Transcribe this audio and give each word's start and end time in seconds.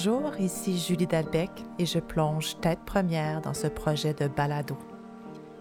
Bonjour, 0.00 0.36
ici 0.38 0.78
Julie 0.78 1.08
Dalbec 1.08 1.50
et 1.80 1.84
je 1.84 1.98
plonge 1.98 2.60
tête 2.60 2.78
première 2.86 3.40
dans 3.40 3.52
ce 3.52 3.66
projet 3.66 4.14
de 4.14 4.28
balado. 4.28 4.78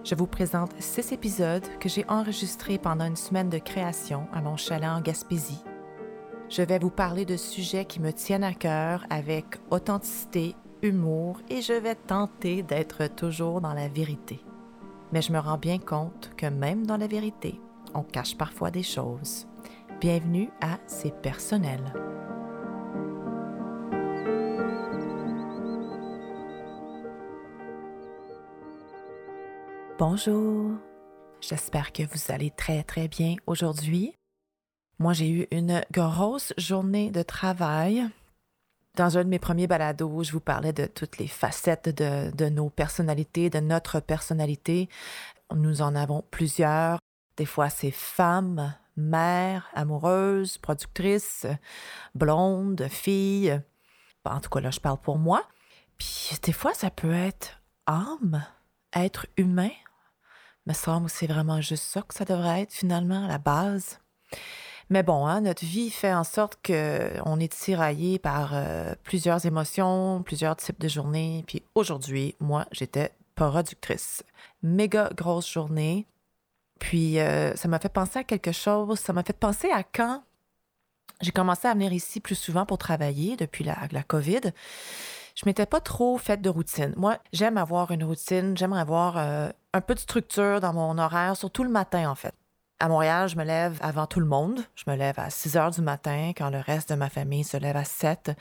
Je 0.04 0.14
vous 0.14 0.28
présente 0.28 0.75
six 0.78 1.11
épisodes 1.11 1.66
que 1.79 1.89
j'ai 1.89 2.05
enregistrés 2.07 2.78
pendant 2.78 3.05
une 3.05 3.15
semaine 3.15 3.50
de 3.50 3.57
création 3.57 4.28
à 4.32 4.42
mon 4.42 4.55
chalet 4.55 4.92
en 4.92 5.02
Gaspésie. 5.02 5.64
Je 6.50 6.61
vais 6.61 6.78
vous 6.78 6.92
parler 6.92 7.25
de 7.25 7.36
sujets 7.36 7.86
qui 7.86 8.00
me 8.00 8.14
tiennent 8.14 8.43
à 8.43 8.54
cœur 8.54 9.07
avec 9.10 9.57
authenticité, 9.71 10.56
humour 10.83 11.42
et 11.50 11.64
je 11.64 11.74
vais 11.74 11.96
tenter 11.96 12.61
d'être 12.61 13.07
toujours 13.07 13.60
dans 13.60 13.74
la 13.74 13.88
vérité. 13.88 14.39
Mais 15.14 15.24
je 15.24 15.33
me 15.33 15.39
rends 15.39 15.57
bien 15.57 15.79
compte 15.79 16.29
que 16.38 16.46
même 16.46 16.86
dans 16.86 16.97
la 16.97 17.07
vérité, 17.07 17.60
on 17.96 18.04
cache 18.04 18.38
parfois 18.38 18.69
des 18.69 18.83
choses. 18.83 19.47
Bienvenue 20.00 20.51
à 20.61 20.78
C'est 20.86 21.24
personnel. 21.24 21.82
Bonjour, 30.00 30.74
j'espère 31.42 31.92
que 31.92 32.03
vous 32.03 32.31
allez 32.31 32.52
très 32.52 32.83
très 32.83 33.08
bien 33.08 33.36
aujourd'hui. 33.47 34.14
Moi, 35.00 35.14
j'ai 35.14 35.28
eu 35.28 35.47
une 35.50 35.83
grosse 35.92 36.53
journée 36.56 37.09
de 37.09 37.23
travail. 37.23 38.08
Dans 38.95 39.17
un 39.17 39.23
de 39.23 39.30
mes 39.30 39.39
premiers 39.39 39.66
balados, 39.66 40.22
je 40.22 40.33
vous 40.33 40.39
parlais 40.39 40.72
de 40.72 40.86
toutes 40.86 41.17
les 41.17 41.28
facettes 41.28 41.89
de, 41.89 42.50
nos 42.50 42.70
personnalités, 42.70 43.50
de 43.50 43.59
notre 43.59 44.00
personnalité. 44.00 44.88
Nous 45.56 45.81
en 45.81 45.95
avons 45.95 46.23
plusieurs. 46.30 47.00
Des 47.36 47.45
fois, 47.48 47.72
c'est 47.72 47.90
femme, 47.90 48.75
mère, 48.98 49.68
amoureuse, 49.73 50.59
productrice, 50.59 51.48
blonde, 52.14 52.88
fille. 52.88 53.59
En 54.25 54.42
tout 54.42 54.50
cas, 54.52 54.59
là, 54.59 54.70
je 54.70 54.80
parle 54.80 55.00
pour 55.00 55.18
moi. 55.18 55.42
Puis 55.98 56.38
des 56.44 56.53
fois, 56.53 56.75
ça 56.75 56.92
peut 56.92 57.14
être 57.14 57.64
âme, 57.88 58.45
être 58.94 59.25
humain, 59.38 59.72
me 60.68 60.73
semble 60.73 61.08
que 61.08 61.12
c'est 61.12 61.28
vraiment 61.28 61.62
juste 61.62 61.84
ça 61.84 62.02
que 62.02 62.14
ça 62.14 62.26
devrait 62.26 62.64
être 62.64 62.73
finalement 62.73 63.26
la 63.28 63.38
base. 63.38 64.00
Mais 64.90 65.04
bon, 65.04 65.26
hein, 65.26 65.42
notre 65.42 65.66
vie 65.66 65.90
fait 65.90 66.14
en 66.14 66.24
sorte 66.24 66.59
qu'on 66.66 67.40
est 67.40 67.52
tiraillé 67.52 68.20
par 68.20 68.52
euh, 68.54 68.94
plusieurs 69.04 69.46
émotions, 69.46 70.24
plusieurs 70.24 70.56
types 70.56 70.80
de 70.80 70.88
journées. 70.88 71.44
Puis 71.48 71.64
aujourd'hui, 71.76 72.36
moi, 72.40 72.66
j'étais 72.72 73.12
productrice. 73.36 74.24
Méga 74.64 75.09
grosse 75.16 75.50
journée. 75.52 76.06
Puis 76.80 77.20
euh, 77.20 77.56
ça 77.56 77.68
m'a 77.68 77.80
fait 77.80 77.90
penser 77.90 78.20
à 78.20 78.24
quelque 78.24 78.52
chose. 78.52 79.00
Ça 79.00 79.14
m'a 79.14 79.24
fait 79.24 79.38
penser 79.38 79.70
à 79.72 79.84
quand 79.84 80.24
j'ai 81.22 81.31
commencé 81.31 81.68
à 81.68 81.74
venir 81.74 81.92
ici 81.94 82.20
plus 82.20 82.36
souvent 82.36 82.66
pour 82.66 82.78
travailler 82.78 83.36
depuis 83.36 83.64
la, 83.64 83.76
la 83.92 84.04
COVID 84.04 84.52
je 85.38 85.44
m'étais 85.46 85.68
pas 85.68 85.80
trop 85.80 86.18
faite 86.18 86.42
de 86.42 86.50
routine. 86.50 86.94
Moi, 86.98 87.20
j'aime 87.31 87.58
avoir 87.58 87.92
une 87.92 88.04
routine, 88.04 88.58
j'aime 88.58 88.74
avoir 88.74 89.18
euh, 89.18 89.50
un 89.78 89.81
peu 89.81 89.94
de 89.94 90.00
structure 90.00 90.59
dans 90.59 90.73
mon 90.73 90.97
horaire, 90.97 91.38
surtout 91.38 91.64
le 91.64 91.70
matin 91.70 92.09
en 92.09 92.16
fait. 92.16 92.33
À 92.80 92.89
Montréal, 92.89 93.30
je 93.30 93.36
me 93.36 93.44
lève 93.44 93.78
avant 93.81 94.08
tout 94.08 94.19
le 94.19 94.25
monde. 94.25 94.59
Je 94.75 94.84
me 94.88 94.95
lève 94.95 95.19
à 95.19 95.30
6 95.30 95.56
heures 95.56 95.72
du 95.72 95.81
matin 95.81 96.31
quand 96.36 96.50
le 96.50 96.59
reste 96.59 96.89
de 96.89 96.95
ma 96.95 97.09
famille 97.09 97.44
se 97.44 97.58
lève 97.58 97.78
à 97.78 97.84
7 97.84 98.31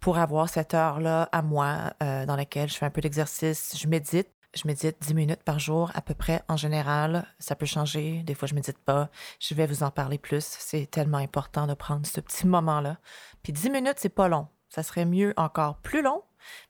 pour 0.00 0.18
avoir 0.18 0.48
cette 0.48 0.74
heure-là 0.74 1.28
à 1.32 1.42
moi 1.42 1.92
euh, 2.02 2.26
dans 2.26 2.36
laquelle 2.36 2.68
je 2.68 2.76
fais 2.76 2.86
un 2.86 2.90
peu 2.90 3.00
d'exercice. 3.00 3.76
Je 3.78 3.86
médite. 3.88 4.28
Je 4.54 4.62
médite 4.66 4.96
10 5.02 5.14
minutes 5.14 5.42
par 5.42 5.58
jour 5.58 5.90
à 5.94 6.00
peu 6.00 6.14
près 6.14 6.42
en 6.48 6.56
général. 6.56 7.26
Ça 7.38 7.56
peut 7.56 7.66
changer. 7.66 8.22
Des 8.22 8.34
fois, 8.34 8.48
je 8.48 8.54
médite 8.54 8.78
pas. 8.78 9.10
Je 9.38 9.54
vais 9.54 9.66
vous 9.66 9.82
en 9.82 9.90
parler 9.90 10.16
plus. 10.16 10.44
C'est 10.44 10.90
tellement 10.90 11.18
important 11.18 11.66
de 11.66 11.74
prendre 11.74 12.06
ce 12.06 12.20
petit 12.20 12.46
moment-là. 12.46 12.98
Puis 13.42 13.52
10 13.52 13.68
minutes, 13.68 13.96
c'est 13.98 14.08
pas 14.08 14.28
long. 14.28 14.48
Ça 14.70 14.82
serait 14.82 15.04
mieux 15.04 15.34
encore 15.36 15.76
plus 15.78 16.02
long, 16.02 16.22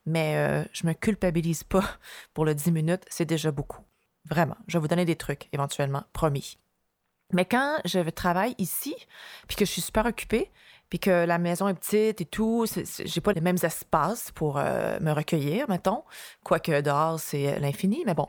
mais 0.04 0.36
euh, 0.36 0.64
je 0.72 0.86
me 0.86 0.94
culpabilise 0.94 1.62
pas 1.62 1.84
pour 2.34 2.44
le 2.44 2.56
10 2.56 2.72
minutes, 2.72 3.04
c'est 3.08 3.24
déjà 3.24 3.52
beaucoup. 3.52 3.85
Vraiment, 4.28 4.56
je 4.66 4.78
vais 4.78 4.82
vous 4.82 4.88
donner 4.88 5.04
des 5.04 5.16
trucs 5.16 5.48
éventuellement, 5.52 6.02
promis. 6.12 6.58
Mais 7.32 7.44
quand 7.44 7.78
je 7.84 7.98
travaille 8.10 8.54
ici, 8.58 8.94
puis 9.48 9.56
que 9.56 9.64
je 9.64 9.70
suis 9.70 9.82
super 9.82 10.06
occupée, 10.06 10.50
puis 10.88 11.00
que 11.00 11.24
la 11.24 11.38
maison 11.38 11.66
est 11.66 11.74
petite 11.74 12.20
et 12.20 12.24
tout, 12.24 12.66
j'ai 13.04 13.20
pas 13.20 13.32
les 13.32 13.40
mêmes 13.40 13.58
espaces 13.62 14.30
pour 14.30 14.58
euh, 14.58 14.98
me 15.00 15.10
recueillir, 15.10 15.68
mettons. 15.68 16.04
Quoique 16.44 16.80
dehors, 16.80 17.18
c'est 17.18 17.58
l'infini, 17.58 18.04
mais 18.06 18.14
bon. 18.14 18.28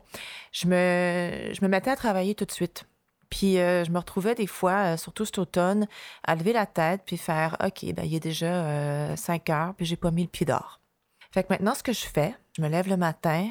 Je 0.52 0.68
me, 0.68 1.54
je 1.54 1.62
me 1.62 1.68
mettais 1.68 1.92
à 1.92 1.96
travailler 1.96 2.34
tout 2.34 2.46
de 2.46 2.52
suite. 2.52 2.86
Puis 3.30 3.60
euh, 3.60 3.84
je 3.84 3.92
me 3.92 4.00
retrouvais 4.00 4.34
des 4.34 4.48
fois, 4.48 4.98
surtout 4.98 5.26
cet 5.26 5.38
automne, 5.38 5.88
à 6.24 6.36
lever 6.36 6.54
la 6.54 6.66
tête 6.66 7.02
puis 7.06 7.18
faire 7.18 7.58
OK, 7.64 7.86
ben 7.94 8.04
il 8.04 8.16
est 8.16 8.20
déjà 8.20 9.16
5 9.16 9.50
heures, 9.50 9.74
puis 9.76 9.86
j'ai 9.86 9.98
pas 9.98 10.12
mis 10.12 10.24
le 10.24 10.30
pied 10.30 10.46
dehors. 10.46 10.80
Fait 11.32 11.44
que 11.44 11.50
maintenant, 11.52 11.76
ce 11.76 11.84
que 11.84 11.94
je 11.94 12.06
fais, 12.06 12.34
je 12.56 12.62
me 12.62 12.70
lève 12.70 12.88
le 12.88 12.98
matin 12.98 13.50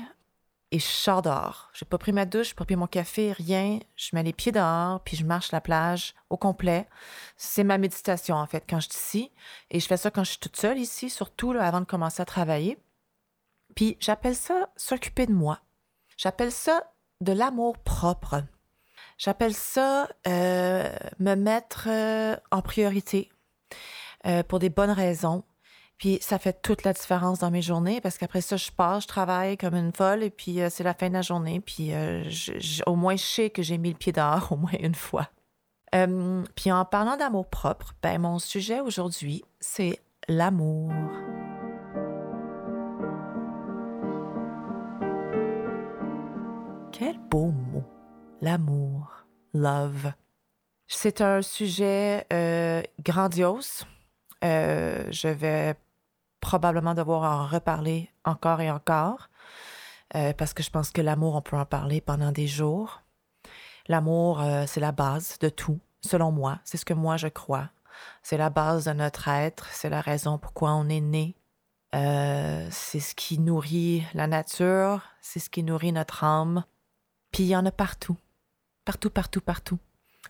et 0.73 0.79
je 0.79 0.85
sors 0.85 1.23
dehors. 1.23 1.71
J'ai 1.73 1.85
pas 1.85 1.99
pris 1.99 2.13
ma 2.13 2.27
douche, 2.27 2.49
j'ai 2.49 2.55
pas 2.55 2.65
pris 2.65 2.77
mon 2.77 2.87
café, 2.87 3.33
rien. 3.33 3.79
Je 3.95 4.11
mets 4.15 4.23
les 4.23 4.33
pieds 4.33 4.53
dehors, 4.53 5.01
puis 5.05 5.17
je 5.17 5.25
marche 5.25 5.53
la 5.53 5.61
plage 5.61 6.15
au 6.29 6.37
complet. 6.37 6.89
C'est 7.37 7.65
ma 7.65 7.79
méditation, 7.79 8.37
en 8.37 8.47
fait, 8.47 8.65
quand 8.69 8.81
je 8.81 8.89
suis 8.89 8.99
ici. 8.99 9.33
Et 9.71 9.81
je 9.81 9.87
fais 9.87 9.97
ça 9.97 10.11
quand 10.11 10.25
je 10.25 10.31
suis 10.31 10.41
toute 10.41 10.57
seule 10.57 10.79
ici, 10.79 11.09
surtout 11.09 11.53
là, 11.53 11.67
avant 11.67 11.81
de 11.81 11.87
commencer 11.87 12.21
à 12.21 12.25
travailler. 12.25 12.79
Puis 13.77 13.97
j'appelle 14.01 14.35
ça 14.35 14.71
s'occuper 14.77 15.27
de 15.27 15.33
moi. 15.33 15.61
J'appelle 16.17 16.53
ça 16.53 16.93
de 17.21 17.33
l'amour 17.33 17.79
propre. 17.79 18.43
J'appelle 19.19 19.55
ça 19.55 20.09
euh, 20.27 20.91
me 21.19 21.35
mettre 21.35 21.89
euh, 21.89 22.37
en 22.51 22.61
priorité 22.61 23.31
euh, 24.27 24.43
pour 24.43 24.59
des 24.59 24.69
bonnes 24.69 24.91
raisons. 24.91 25.45
Puis 25.99 26.19
ça 26.21 26.39
fait 26.39 26.61
toute 26.61 26.85
la 26.85 26.93
différence 26.93 27.39
dans 27.39 27.51
mes 27.51 27.63
journées 27.63 28.01
parce 28.03 28.19
qu'après 28.19 28.43
ça, 28.43 28.57
je 28.57 28.71
pars, 28.71 29.01
je 29.01 29.07
travaille 29.07 29.57
comme 29.57 29.75
une 29.75 29.93
folle 29.93 30.23
et 30.23 30.31
puis 30.31 30.61
euh, 30.61 30.69
c'est 30.71 30.85
la 30.85 30.93
fin 30.93 31.09
de 31.09 31.15
la 31.15 31.23
journée. 31.23 31.61
Puis 31.61 31.95
euh, 31.95 32.23
au 32.87 32.97
moins, 32.97 33.17
je 33.17 33.25
sais 33.25 33.51
que 33.51 33.63
j'ai 33.63 33.79
mis 33.79 33.91
le 33.91 33.97
pied 33.97 34.13
dehors 34.13 34.49
au 34.53 34.57
moins 34.57 34.73
une 34.81 34.95
fois. 34.95 35.31
Euh, 35.95 36.45
puis 36.55 36.71
en 36.71 36.85
parlant 36.85 37.17
d'amour 37.17 37.49
propre, 37.49 37.95
ben, 38.03 38.21
mon 38.21 38.39
sujet 38.39 38.81
aujourd'hui, 38.81 39.43
c'est 39.59 40.01
l'amour. 40.29 40.93
Quel 46.93 47.19
beau 47.31 47.53
mot, 47.53 47.85
l'amour, 48.43 49.27
love. 49.55 50.13
C'est 50.89 51.21
un 51.21 51.41
sujet 51.41 52.27
grandiose. 53.03 53.85
je 54.43 55.29
vais 55.29 55.75
probablement 56.41 56.95
devoir 56.95 57.23
en 57.23 57.47
reparler 57.47 58.11
encore 58.25 58.61
et 58.61 58.71
encore, 58.71 59.29
euh, 60.15 60.33
parce 60.33 60.55
que 60.55 60.63
je 60.63 60.71
pense 60.71 60.91
que 60.91 61.01
l'amour, 61.01 61.35
on 61.35 61.43
peut 61.43 61.57
en 61.57 61.65
parler 61.65 62.01
pendant 62.01 62.33
des 62.33 62.47
jours. 62.47 63.03
L'amour, 63.89 64.41
euh, 64.41 64.65
c'est 64.67 64.81
la 64.81 64.93
base 64.93 65.39
de 65.39 65.49
tout, 65.49 65.79
selon 66.01 66.33
moi. 66.33 66.59
C'est 66.65 66.77
ce 66.77 66.85
que 66.85 66.95
moi, 66.95 67.17
je 67.17 67.29
crois. 67.29 67.71
C'est 68.23 68.37
la 68.37 68.51
base 68.51 68.85
de 68.85 68.93
notre 68.93 69.29
être, 69.29 69.67
c'est 69.73 69.91
la 69.91 70.01
raison 70.01 70.39
pourquoi 70.39 70.73
on 70.75 70.89
est 70.89 71.01
né. 71.01 71.35
Euh, 71.95 72.69
c'est 72.71 73.01
ce 73.01 73.15
qui 73.15 73.39
nourrit 73.39 74.05
la 74.13 74.27
nature, 74.27 75.03
c'est 75.21 75.41
ce 75.41 75.49
qui 75.49 75.63
nourrit 75.63 75.93
notre 75.93 76.25
âme. 76.25 76.65
Puis 77.33 77.45
il 77.45 77.49
y 77.49 77.57
en 77.57 77.65
a 77.65 77.71
partout. 77.71 78.17
Partout, 78.85 79.11
partout, 79.11 79.41
partout. 79.41 79.79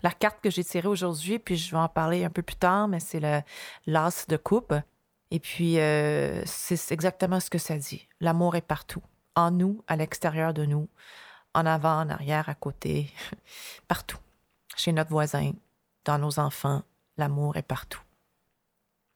La 0.03 0.11
carte 0.11 0.41
que 0.43 0.51
j'ai 0.51 0.65
tirée 0.65 0.89
aujourd'hui, 0.89 1.39
puis 1.39 1.57
je 1.57 1.71
vais 1.71 1.81
en 1.81 1.89
parler 1.89 2.25
un 2.25 2.31
peu 2.31 2.43
plus 2.43 2.57
tard, 2.57 2.89
mais 2.89 3.01
c'est 3.01 3.21
le 3.21 3.41
l'as 3.87 4.27
de 4.29 4.37
coupe. 4.37 4.75
Et 5.31 5.41
puis, 5.41 5.79
euh, 5.81 6.43
c'est 6.47 6.93
exactement 6.93 7.41
ce 7.41 7.51
que 7.51 7.59
ça 7.59 7.77
dit. 7.77 8.09
L'amour 8.21 8.57
est 8.57 8.61
partout. 8.61 9.03
En 9.35 9.51
nous, 9.51 9.83
à 9.87 9.97
l'extérieur 9.97 10.55
de 10.55 10.65
nous, 10.65 10.89
en 11.55 11.67
avant, 11.67 12.01
en 12.01 12.09
arrière, 12.09 12.49
à 12.49 12.55
côté, 12.55 13.11
partout. 13.89 14.19
Chez 14.77 14.93
notre 14.93 15.11
voisin, 15.11 15.53
dans 16.05 16.19
nos 16.19 16.39
enfants, 16.39 16.83
l'amour 17.17 17.57
est 17.57 17.63
partout. 17.63 18.01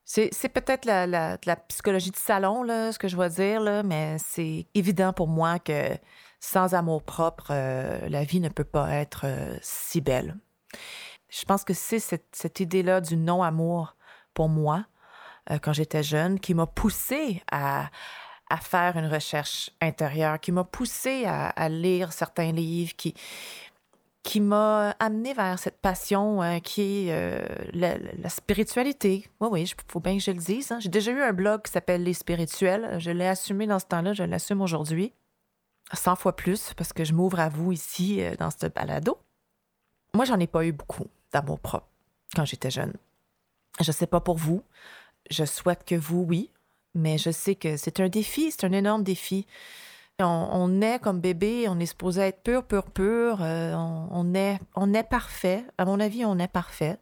C'est 0.03 0.49
peut-être 0.49 0.85
la, 0.85 1.55
psychologie 1.69 2.11
de 2.11 2.17
salon, 2.17 2.63
là, 2.63 2.91
ce 2.91 2.99
que 2.99 3.07
je 3.07 3.15
vais 3.15 3.29
dire, 3.29 3.61
là, 3.61 3.81
mais 3.81 4.17
c'est 4.17 4.67
évident 4.73 5.13
pour 5.13 5.29
moi 5.29 5.57
que 5.57 5.97
sans 6.41 6.73
amour 6.73 7.03
propre, 7.03 7.47
euh, 7.51 8.09
la 8.09 8.25
vie 8.25 8.41
ne 8.41 8.49
peut 8.49 8.65
pas 8.65 8.93
être 8.95 9.21
euh, 9.23 9.57
si 9.61 10.01
belle. 10.01 10.35
Je 11.29 11.45
pense 11.45 11.63
que 11.63 11.73
c'est 11.73 11.99
cette 11.99 12.59
idée-là 12.59 12.99
du 12.99 13.15
non-amour 13.15 13.95
pour 14.33 14.49
moi 14.49 14.85
euh, 15.49 15.57
quand 15.59 15.73
j'étais 15.73 16.03
jeune 16.03 16.39
qui 16.39 16.53
m'a 16.53 16.67
poussé 16.67 17.41
à, 17.51 17.89
faire 18.61 18.97
une 18.97 19.07
recherche 19.07 19.71
intérieure, 19.79 20.39
qui 20.39 20.51
m'a 20.51 20.65
poussé 20.65 21.23
à, 21.25 21.69
lire 21.69 22.11
certains 22.11 22.51
livres, 22.51 22.93
qui, 22.97 23.13
qui 24.23 24.41
m'a 24.41 24.91
amené 24.99 25.33
vers 25.33 25.57
cette 25.57 25.79
passion 25.79 26.43
euh, 26.43 26.59
qui 26.59 27.07
est 27.07 27.11
euh, 27.11 27.41
la, 27.73 28.29
spiritualité. 28.29 29.29
Oui, 29.39 29.47
oui, 29.51 29.61
il 29.63 29.91
faut 29.91 30.01
bien 30.01 30.17
que 30.17 30.23
je 30.23 30.31
le 30.31 30.37
dise. 30.37 30.71
Hein. 30.71 30.79
J'ai 30.81 30.89
déjà 30.89 31.11
eu 31.11 31.21
un 31.21 31.31
blog 31.31 31.61
qui 31.63 31.71
s'appelle 31.71 32.03
Les 32.03 32.13
Spirituels. 32.13 32.99
Je 32.99 33.11
l'ai 33.11 33.27
assumé 33.27 33.67
dans 33.67 33.79
ce 33.79 33.85
temps-là, 33.85 34.13
je 34.13 34.23
l'assume 34.23 34.61
aujourd'hui. 34.61 35.13
100 35.93 36.17
fois 36.17 36.35
plus 36.35 36.73
parce 36.75 36.91
que 36.91 37.05
je 37.05 37.13
m'ouvre 37.13 37.39
à 37.39 37.49
vous 37.49 37.71
ici 37.71 38.21
dans 38.37 38.49
ce 38.51 38.67
balado. 38.67 39.17
Moi, 40.13 40.25
j'en 40.25 40.39
ai 40.39 40.47
pas 40.47 40.65
eu 40.65 40.73
beaucoup 40.73 41.07
d'amour 41.31 41.59
propre 41.59 41.87
quand 42.35 42.45
j'étais 42.45 42.71
jeune. 42.71 42.93
Je 43.79 43.91
sais 43.91 44.07
pas 44.07 44.19
pour 44.19 44.37
vous, 44.37 44.63
je 45.31 45.45
souhaite 45.45 45.83
que 45.85 45.95
vous, 45.95 46.23
oui, 46.27 46.51
Mais 46.93 47.17
je 47.17 47.31
sais 47.31 47.55
que 47.55 47.77
c'est 47.77 48.01
un 48.01 48.09
défi, 48.09 48.51
c'est 48.51 48.65
un 48.65 48.73
énorme 48.73 49.03
défi. 49.03 49.47
On, 50.19 50.81
est 50.81 50.99
comme 50.99 51.19
bébé, 51.19 51.67
on 51.67 51.79
est 51.79 51.85
supposé 51.87 52.21
être 52.21 52.43
pur, 52.43 52.63
pur, 52.63 52.91
pur. 52.91 53.41
Euh, 53.41 53.73
on, 53.73 54.35
est, 54.35 54.59
on 54.75 54.93
est 54.93 55.03
parfait. 55.03 55.65
À 55.77 55.85
mon 55.85 55.99
avis, 55.99 56.25
on 56.25 56.37
est 56.37 56.47
parfait. 56.47 56.99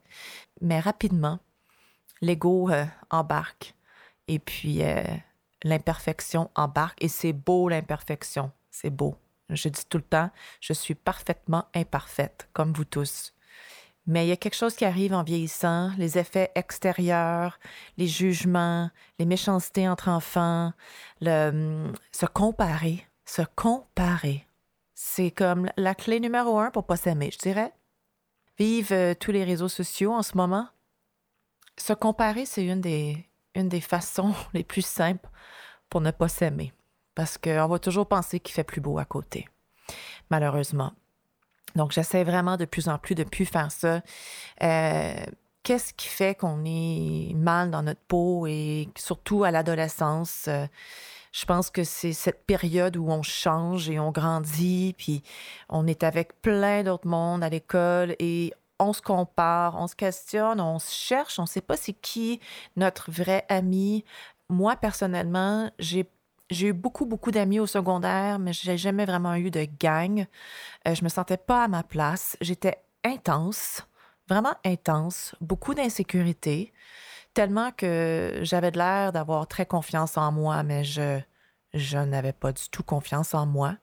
Mais 0.62 0.80
rapidement, 0.80 1.40
l'ego 2.22 2.70
euh, 2.70 2.86
embarque. 3.10 3.76
Et 4.28 4.40
puis, 4.40 4.84
euh, 4.84 5.04
l'imperfection 5.64 6.50
embarque. 6.56 7.04
Et 7.04 7.10
c'est 7.10 7.34
beau, 7.34 7.68
l'imperfection. 7.68 8.52
C'est 8.70 8.92
beau. 8.92 9.18
Je 9.50 9.68
dis 9.68 9.86
tout 9.90 9.98
le 9.98 10.04
temps, 10.04 10.30
je 10.62 10.74
suis 10.74 10.96
parfaitement 10.96 11.66
imparfaite, 11.74 12.48
comme 12.54 12.72
vous 12.72 12.86
tous. 12.86 13.34
Mais 14.10 14.26
il 14.26 14.30
y 14.30 14.32
a 14.32 14.38
quelque 14.38 14.56
chose 14.56 14.76
qui 14.76 14.86
arrive 14.86 15.14
en 15.14 15.22
vieillissant, 15.22 15.92
les 16.00 16.18
effets 16.18 16.52
extérieurs, 16.56 17.60
les 17.96 18.08
jugements, 18.08 18.90
les 19.20 19.26
méchancetés 19.26 19.88
entre 19.88 20.10
enfants, 20.10 20.74
le, 21.22 21.50
hum, 21.50 21.94
se 22.12 22.26
comparer, 22.26 23.06
se 23.26 23.44
comparer. 23.56 24.48
C'est 24.96 25.30
comme 25.30 25.70
la 25.78 25.94
clé 25.94 26.20
numéro 26.20 26.58
un 26.58 26.72
pour 26.72 26.88
pas 26.88 26.98
s'aimer, 26.98 27.30
je 27.32 27.38
dirais. 27.38 27.72
Vive 28.58 28.94
euh, 28.94 29.14
tous 29.14 29.32
les 29.32 29.44
réseaux 29.44 29.70
sociaux 29.70 30.12
en 30.12 30.24
ce 30.24 30.36
moment. 30.36 30.68
Se 31.78 31.94
comparer, 31.94 32.48
c'est 32.48 32.66
une 32.66 32.82
des, 32.82 33.30
une 33.54 33.70
des 33.70 33.80
façons 33.80 34.34
les 34.56 34.64
plus 34.64 34.84
simples 34.84 35.30
pour 35.88 36.02
ne 36.02 36.10
pas 36.10 36.30
s'aimer. 36.30 36.74
Parce 37.14 37.38
qu'on 37.38 37.68
va 37.68 37.78
toujours 37.78 38.08
penser 38.08 38.40
qu'il 38.40 38.56
fait 38.56 38.64
plus 38.64 38.82
beau 38.82 38.98
à 38.98 39.06
côté, 39.06 39.48
malheureusement. 40.32 40.94
Donc, 41.76 41.92
j'essaie 41.92 42.24
vraiment 42.24 42.58
de 42.58 42.66
plus 42.66 42.90
en 42.90 42.98
plus 42.98 43.16
de 43.16 43.24
plus 43.24 43.46
faire 43.46 43.72
ça. 43.72 44.02
Euh, 44.64 45.14
qu'est-ce 45.64 45.94
qui 45.94 46.08
fait 46.08 46.36
qu'on 46.36 46.64
est 46.66 47.34
mal 47.36 47.72
dans 47.72 47.84
notre 47.84 48.02
peau 48.08 48.48
et 48.48 48.90
surtout 48.98 49.44
à 49.44 49.52
l'adolescence? 49.52 50.46
Euh, 50.48 50.66
je 51.32 51.46
pense 51.46 51.70
que 51.70 51.84
c'est 51.84 52.14
cette 52.14 52.46
période 52.46 52.98
où 52.98 53.10
on 53.10 53.22
change 53.22 53.90
et 53.90 54.00
on 54.00 54.12
grandit, 54.12 54.96
puis 54.98 55.22
on 55.70 55.86
est 55.86 56.04
avec 56.04 56.42
plein 56.42 56.84
d'autres 56.84 57.08
mondes 57.08 57.44
à 57.44 57.50
l'école 57.50 58.16
et 58.20 58.52
on 58.80 58.94
se 58.94 59.02
compare, 59.02 59.76
on 59.78 59.88
se 59.88 59.96
questionne, 59.96 60.60
on 60.60 60.80
se 60.80 60.92
cherche, 60.92 61.38
on 61.38 61.44
ne 61.44 61.48
sait 61.48 61.62
pas 61.62 61.78
c'est 61.78 61.94
qui 61.94 62.40
notre 62.78 63.12
vrai 63.12 63.46
ami. 63.50 64.06
Moi, 64.50 64.76
personnellement, 64.78 65.70
j'ai 65.78 66.10
j'ai 66.50 66.68
eu 66.68 66.74
beaucoup, 66.74 67.06
beaucoup 67.06 67.32
d'amis 67.32 67.60
au 67.60 67.68
secondaire, 67.68 68.40
mais 68.40 68.54
j'ai 68.54 68.78
jamais 68.78 69.06
vraiment 69.06 69.36
eu 69.36 69.52
de 69.52 69.68
gang. 69.80 70.26
Je 70.86 70.92
euh, 70.92 70.96
je 70.96 71.04
me 71.04 71.10
sentais 71.10 71.38
pas 71.38 71.64
à 71.66 71.68
ma 71.68 71.84
place. 71.84 72.38
J'étais 72.42 72.78
intense, 73.04 73.88
vraiment 74.28 74.56
intense, 74.66 75.36
beaucoup 75.42 75.74
d'insécurité, 75.74 76.74
tellement 77.34 77.72
que 77.72 78.40
j'avais 78.42 78.72
l'air 78.72 79.12
d'avoir 79.12 79.48
très 79.48 79.66
confiance 79.66 80.18
en 80.18 80.32
moi, 80.32 80.64
mais 80.64 80.84
je, 80.84 81.20
je 81.74 81.98
n'avais 81.98 82.34
pas 82.34 82.52
du 82.52 82.68
tout 82.70 82.84
confiance 82.84 83.34
en 83.34 83.46
moi. 83.46 83.78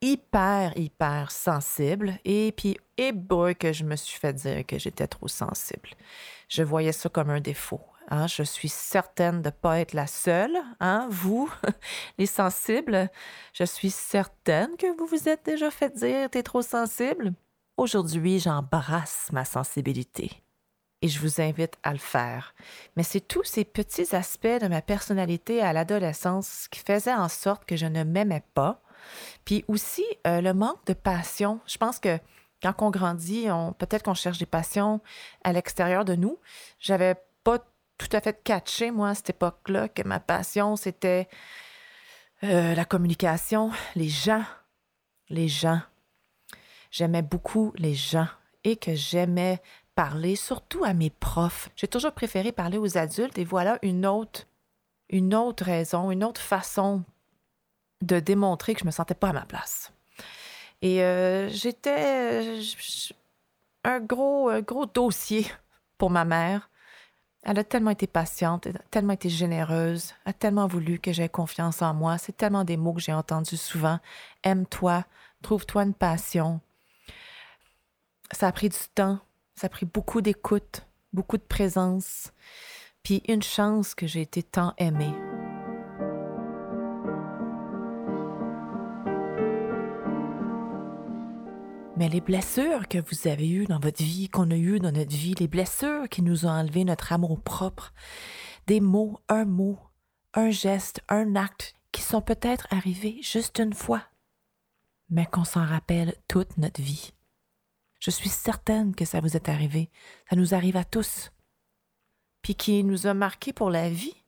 Hyper, 0.00 0.76
hyper 0.76 1.30
sensible. 1.32 2.18
Et 2.24 2.52
puis, 2.52 2.76
et 2.96 3.12
boy, 3.12 3.56
que 3.56 3.72
je 3.72 3.84
me 3.84 3.96
suis 3.96 4.18
fait 4.18 4.32
dire 4.32 4.64
que 4.66 4.78
j'étais 4.78 5.08
trop 5.08 5.28
sensible. 5.28 5.90
Je 6.48 6.62
voyais 6.62 6.92
ça 6.92 7.08
comme 7.08 7.30
un 7.30 7.40
défaut. 7.40 7.80
Hein, 8.10 8.26
je 8.26 8.42
suis 8.42 8.70
certaine 8.70 9.42
de 9.42 9.48
ne 9.48 9.52
pas 9.52 9.80
être 9.80 9.92
la 9.92 10.06
seule, 10.06 10.56
hein, 10.80 11.08
vous, 11.10 11.52
les 12.18 12.26
sensibles. 12.26 13.10
Je 13.52 13.64
suis 13.64 13.90
certaine 13.90 14.76
que 14.78 14.96
vous 14.96 15.06
vous 15.06 15.28
êtes 15.28 15.44
déjà 15.44 15.70
fait 15.70 15.94
dire 15.94 16.28
es 16.32 16.42
trop 16.42 16.62
sensible. 16.62 17.34
Aujourd'hui, 17.76 18.38
j'embrasse 18.38 19.28
ma 19.32 19.44
sensibilité 19.44 20.42
et 21.02 21.08
je 21.08 21.20
vous 21.20 21.40
invite 21.40 21.76
à 21.82 21.92
le 21.92 21.98
faire. 21.98 22.54
Mais 22.96 23.02
c'est 23.02 23.20
tous 23.20 23.44
ces 23.44 23.64
petits 23.64 24.16
aspects 24.16 24.46
de 24.46 24.68
ma 24.68 24.80
personnalité 24.82 25.60
à 25.60 25.72
l'adolescence 25.74 26.66
qui 26.68 26.80
faisaient 26.80 27.14
en 27.14 27.28
sorte 27.28 27.66
que 27.66 27.76
je 27.76 27.86
ne 27.86 28.04
m'aimais 28.04 28.42
pas. 28.54 28.80
Puis 29.44 29.64
aussi 29.68 30.04
euh, 30.26 30.40
le 30.40 30.54
manque 30.54 30.84
de 30.86 30.94
passion. 30.94 31.60
Je 31.66 31.76
pense 31.76 31.98
que 31.98 32.18
quand 32.62 32.74
on 32.80 32.90
grandit, 32.90 33.46
peut-être 33.78 34.02
qu'on 34.02 34.14
cherche 34.14 34.38
des 34.38 34.46
passions 34.46 35.00
à 35.44 35.52
l'extérieur 35.52 36.04
de 36.04 36.16
nous. 36.16 36.38
J'avais 36.80 37.14
pas 37.44 37.58
tout 37.98 38.08
à 38.12 38.20
fait 38.20 38.42
catché, 38.42 38.90
moi, 38.90 39.10
à 39.10 39.14
cette 39.14 39.30
époque-là, 39.30 39.88
que 39.88 40.02
ma 40.02 40.20
passion, 40.20 40.76
c'était 40.76 41.28
euh, 42.44 42.74
la 42.74 42.84
communication, 42.84 43.70
les 43.94 44.08
gens. 44.08 44.44
Les 45.28 45.48
gens. 45.48 45.80
J'aimais 46.90 47.22
beaucoup 47.22 47.72
les 47.76 47.94
gens 47.94 48.28
et 48.64 48.76
que 48.76 48.94
j'aimais 48.94 49.60
parler, 49.94 50.36
surtout 50.36 50.84
à 50.84 50.94
mes 50.94 51.10
profs. 51.10 51.68
J'ai 51.76 51.88
toujours 51.88 52.12
préféré 52.12 52.52
parler 52.52 52.78
aux 52.78 52.96
adultes 52.96 53.36
et 53.36 53.44
voilà 53.44 53.78
une 53.82 54.06
autre, 54.06 54.46
une 55.10 55.34
autre 55.34 55.64
raison, 55.64 56.10
une 56.10 56.24
autre 56.24 56.40
façon 56.40 57.02
de 58.00 58.20
démontrer 58.20 58.74
que 58.74 58.80
je 58.80 58.86
me 58.86 58.90
sentais 58.90 59.14
pas 59.14 59.30
à 59.30 59.32
ma 59.32 59.44
place. 59.44 59.92
Et 60.80 61.02
euh, 61.02 61.48
j'étais 61.48 62.60
un 63.84 64.00
gros, 64.00 64.48
un 64.48 64.60
gros 64.60 64.86
dossier 64.86 65.46
pour 65.98 66.10
ma 66.10 66.24
mère. 66.24 66.70
Elle 67.50 67.58
a 67.58 67.64
tellement 67.64 67.92
été 67.92 68.06
patiente, 68.06 68.68
tellement 68.90 69.14
été 69.14 69.30
généreuse, 69.30 70.12
a 70.26 70.34
tellement 70.34 70.66
voulu 70.66 70.98
que 70.98 71.14
j'aie 71.14 71.30
confiance 71.30 71.80
en 71.80 71.94
moi. 71.94 72.18
C'est 72.18 72.36
tellement 72.36 72.62
des 72.62 72.76
mots 72.76 72.92
que 72.92 73.00
j'ai 73.00 73.14
entendus 73.14 73.56
souvent. 73.56 74.00
Aime-toi, 74.44 75.06
trouve-toi 75.40 75.84
une 75.84 75.94
passion. 75.94 76.60
Ça 78.32 78.48
a 78.48 78.52
pris 78.52 78.68
du 78.68 78.76
temps, 78.94 79.18
ça 79.54 79.68
a 79.68 79.70
pris 79.70 79.86
beaucoup 79.86 80.20
d'écoute, 80.20 80.86
beaucoup 81.14 81.38
de 81.38 81.42
présence, 81.42 82.32
puis 83.02 83.22
une 83.26 83.42
chance 83.42 83.94
que 83.94 84.06
j'ai 84.06 84.20
été 84.20 84.42
tant 84.42 84.74
aimée. 84.76 85.14
Mais 91.98 92.08
les 92.08 92.20
blessures 92.20 92.86
que 92.86 92.98
vous 92.98 93.26
avez 93.26 93.50
eues 93.50 93.66
dans 93.66 93.80
votre 93.80 94.04
vie, 94.04 94.28
qu'on 94.28 94.52
a 94.52 94.54
eues 94.54 94.78
dans 94.78 94.92
notre 94.92 95.16
vie, 95.16 95.34
les 95.40 95.48
blessures 95.48 96.08
qui 96.08 96.22
nous 96.22 96.46
ont 96.46 96.50
enlevé 96.50 96.84
notre 96.84 97.12
amour 97.12 97.42
propre, 97.42 97.92
des 98.68 98.80
mots, 98.80 99.18
un 99.28 99.44
mot, 99.44 99.80
un 100.32 100.48
geste, 100.50 101.00
un 101.08 101.34
acte 101.34 101.74
qui 101.90 102.02
sont 102.02 102.22
peut-être 102.22 102.68
arrivés 102.70 103.18
juste 103.22 103.58
une 103.58 103.74
fois, 103.74 104.04
mais 105.10 105.26
qu'on 105.26 105.42
s'en 105.42 105.66
rappelle 105.66 106.14
toute 106.28 106.56
notre 106.56 106.80
vie. 106.80 107.14
Je 107.98 108.12
suis 108.12 108.28
certaine 108.28 108.94
que 108.94 109.04
ça 109.04 109.18
vous 109.18 109.34
est 109.34 109.48
arrivé. 109.48 109.90
Ça 110.30 110.36
nous 110.36 110.54
arrive 110.54 110.76
à 110.76 110.84
tous. 110.84 111.32
Puis 112.42 112.54
qui 112.54 112.84
nous 112.84 113.08
a 113.08 113.14
marqués 113.14 113.52
pour 113.52 113.70
la 113.70 113.90
vie. 113.90 114.22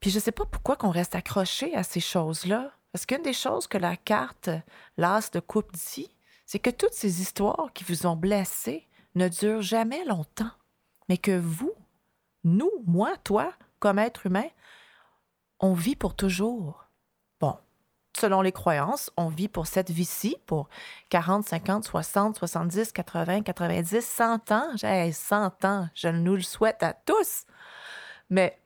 Puis 0.00 0.10
je 0.10 0.16
ne 0.16 0.22
sais 0.22 0.32
pas 0.32 0.46
pourquoi 0.46 0.74
qu'on 0.74 0.90
reste 0.90 1.14
accroché 1.14 1.76
à 1.76 1.84
ces 1.84 2.00
choses-là. 2.00 2.72
Parce 2.90 3.06
qu'une 3.06 3.22
des 3.22 3.32
choses 3.32 3.68
que 3.68 3.78
la 3.78 3.96
carte 3.96 4.50
l'as 4.96 5.30
de 5.30 5.38
coupe 5.38 5.72
dit, 5.74 6.10
c'est 6.46 6.58
que 6.58 6.70
toutes 6.70 6.94
ces 6.94 7.20
histoires 7.20 7.72
qui 7.72 7.84
vous 7.84 8.06
ont 8.06 8.16
blessé 8.16 8.88
ne 9.14 9.28
durent 9.28 9.62
jamais 9.62 10.04
longtemps, 10.04 10.50
mais 11.08 11.18
que 11.18 11.38
vous, 11.38 11.72
nous, 12.44 12.70
moi, 12.86 13.16
toi, 13.24 13.52
comme 13.78 13.98
être 13.98 14.26
humain, 14.26 14.48
on 15.60 15.74
vit 15.74 15.96
pour 15.96 16.14
toujours. 16.14 16.86
Bon, 17.40 17.56
selon 18.16 18.42
les 18.42 18.52
croyances, 18.52 19.10
on 19.16 19.28
vit 19.28 19.48
pour 19.48 19.66
cette 19.66 19.90
vie-ci, 19.90 20.36
pour 20.46 20.68
40, 21.10 21.44
50, 21.44 21.84
60, 21.84 22.36
70, 22.38 22.92
80, 22.92 23.42
90, 23.42 24.04
100 24.04 24.52
ans. 24.52 24.68
J'ai 24.74 25.12
100 25.12 25.64
ans, 25.64 25.88
je 25.94 26.08
nous 26.08 26.34
le 26.34 26.42
souhaite 26.42 26.82
à 26.82 26.92
tous. 26.92 27.44
Mais 28.30 28.58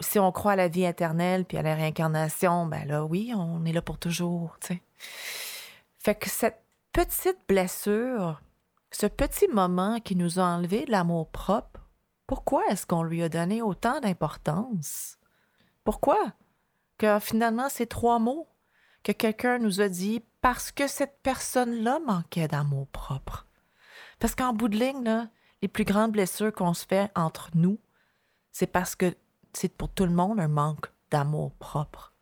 si 0.00 0.18
on 0.18 0.32
croit 0.32 0.52
à 0.52 0.56
la 0.56 0.68
vie 0.68 0.84
éternelle 0.84 1.44
puis 1.44 1.56
à 1.56 1.62
la 1.62 1.74
réincarnation, 1.74 2.66
ben 2.66 2.86
là, 2.86 3.04
oui, 3.04 3.32
on 3.34 3.64
est 3.64 3.72
là 3.72 3.82
pour 3.82 3.98
toujours, 3.98 4.56
tu 4.60 4.74
sais. 4.74 4.82
Fait 5.98 6.14
que 6.14 6.28
cette 6.28 6.62
petite 6.92 7.38
blessure, 7.48 8.40
ce 8.90 9.06
petit 9.06 9.48
moment 9.48 10.00
qui 10.00 10.16
nous 10.16 10.38
a 10.38 10.44
enlevé 10.44 10.86
l'amour 10.86 11.30
propre, 11.30 11.80
pourquoi 12.26 12.66
est-ce 12.68 12.86
qu'on 12.86 13.02
lui 13.02 13.22
a 13.22 13.28
donné 13.28 13.62
autant 13.62 14.00
d'importance? 14.00 15.18
Pourquoi? 15.84 16.32
Que 16.98 17.18
finalement, 17.18 17.68
ces 17.68 17.86
trois 17.86 18.18
mots 18.18 18.48
que 19.02 19.12
quelqu'un 19.12 19.58
nous 19.58 19.80
a 19.80 19.88
dit 19.88 20.22
parce 20.40 20.72
que 20.72 20.86
cette 20.86 21.20
personne-là 21.22 22.00
manquait 22.00 22.48
d'amour 22.48 22.86
propre? 22.88 23.46
Parce 24.18 24.34
qu'en 24.34 24.52
bout 24.52 24.68
de 24.68 24.76
ligne, 24.76 25.28
les 25.62 25.68
plus 25.68 25.84
grandes 25.84 26.12
blessures 26.12 26.52
qu'on 26.52 26.74
se 26.74 26.86
fait 26.86 27.10
entre 27.14 27.50
nous, 27.54 27.78
c'est 28.52 28.66
parce 28.66 28.96
que 28.96 29.14
c'est 29.52 29.74
pour 29.74 29.88
tout 29.88 30.04
le 30.04 30.12
monde 30.12 30.40
un 30.40 30.48
manque 30.48 30.92
d'amour 31.10 31.52
propre. 31.54 32.12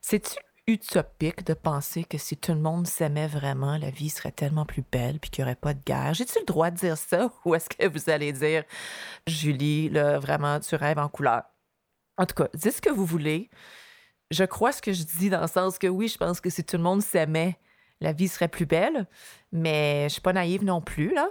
C'est-tu 0.00 0.36
utopique 0.66 1.44
de 1.44 1.54
penser 1.54 2.04
que 2.04 2.18
si 2.18 2.36
tout 2.36 2.52
le 2.52 2.60
monde 2.60 2.86
s'aimait 2.86 3.26
vraiment, 3.26 3.76
la 3.76 3.90
vie 3.90 4.10
serait 4.10 4.30
tellement 4.30 4.64
plus 4.64 4.84
belle 4.90 5.18
puis 5.18 5.30
qu'il 5.30 5.44
n'y 5.44 5.50
aurait 5.50 5.56
pas 5.56 5.74
de 5.74 5.82
guerre. 5.84 6.14
J'ai-tu 6.14 6.38
le 6.38 6.44
droit 6.44 6.70
de 6.70 6.76
dire 6.76 6.96
ça 6.96 7.32
ou 7.44 7.54
est-ce 7.54 7.68
que 7.68 7.86
vous 7.88 8.10
allez 8.10 8.32
dire, 8.32 8.64
Julie, 9.26 9.88
là, 9.88 10.18
vraiment, 10.18 10.60
tu 10.60 10.74
rêves 10.76 10.98
en 10.98 11.08
couleur? 11.08 11.42
En 12.16 12.26
tout 12.26 12.34
cas, 12.34 12.48
dites 12.54 12.72
ce 12.72 12.82
que 12.82 12.90
vous 12.90 13.06
voulez. 13.06 13.50
Je 14.30 14.44
crois 14.44 14.72
ce 14.72 14.80
que 14.80 14.92
je 14.92 15.02
dis 15.02 15.30
dans 15.30 15.42
le 15.42 15.46
sens 15.46 15.78
que 15.78 15.86
oui, 15.86 16.08
je 16.08 16.16
pense 16.16 16.40
que 16.40 16.50
si 16.50 16.64
tout 16.64 16.76
le 16.76 16.82
monde 16.82 17.02
s'aimait, 17.02 17.58
la 18.00 18.12
vie 18.12 18.28
serait 18.28 18.48
plus 18.48 18.66
belle, 18.66 19.06
mais 19.52 20.04
je 20.04 20.14
suis 20.14 20.20
pas 20.20 20.32
naïve 20.32 20.64
non 20.64 20.80
plus, 20.80 21.14
là. 21.14 21.28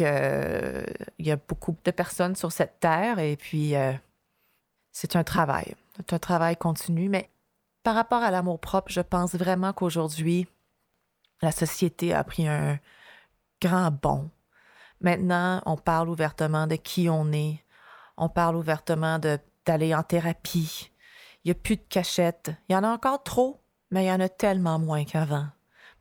Euh, 0.00 0.86
il 1.18 1.26
y 1.26 1.30
a 1.30 1.36
beaucoup 1.36 1.76
de 1.84 1.90
personnes 1.90 2.36
sur 2.36 2.52
cette 2.52 2.78
terre 2.80 3.18
et 3.18 3.36
puis 3.36 3.74
euh, 3.74 3.92
c'est 4.92 5.16
un 5.16 5.24
travail. 5.24 5.74
C'est 5.96 6.12
un 6.12 6.18
travail 6.18 6.56
continu, 6.56 7.08
mais 7.08 7.28
par 7.86 7.94
rapport 7.94 8.24
à 8.24 8.32
l'amour 8.32 8.58
propre, 8.58 8.90
je 8.90 9.00
pense 9.00 9.36
vraiment 9.36 9.72
qu'aujourd'hui, 9.72 10.48
la 11.40 11.52
société 11.52 12.12
a 12.12 12.24
pris 12.24 12.48
un 12.48 12.80
grand 13.62 13.92
bond. 13.92 14.28
Maintenant, 15.00 15.62
on 15.66 15.76
parle 15.76 16.08
ouvertement 16.08 16.66
de 16.66 16.74
qui 16.74 17.08
on 17.08 17.30
est. 17.30 17.62
On 18.16 18.28
parle 18.28 18.56
ouvertement 18.56 19.20
d'aller 19.20 19.94
en 19.94 20.02
thérapie. 20.02 20.90
Il 21.44 21.46
n'y 21.46 21.50
a 21.52 21.54
plus 21.54 21.76
de 21.76 21.84
cachette. 21.88 22.50
Il 22.68 22.72
y 22.72 22.76
en 22.76 22.82
a 22.82 22.88
encore 22.88 23.22
trop, 23.22 23.62
mais 23.92 24.06
il 24.06 24.08
y 24.08 24.12
en 24.12 24.18
a 24.18 24.28
tellement 24.28 24.80
moins 24.80 25.04
qu'avant. 25.04 25.46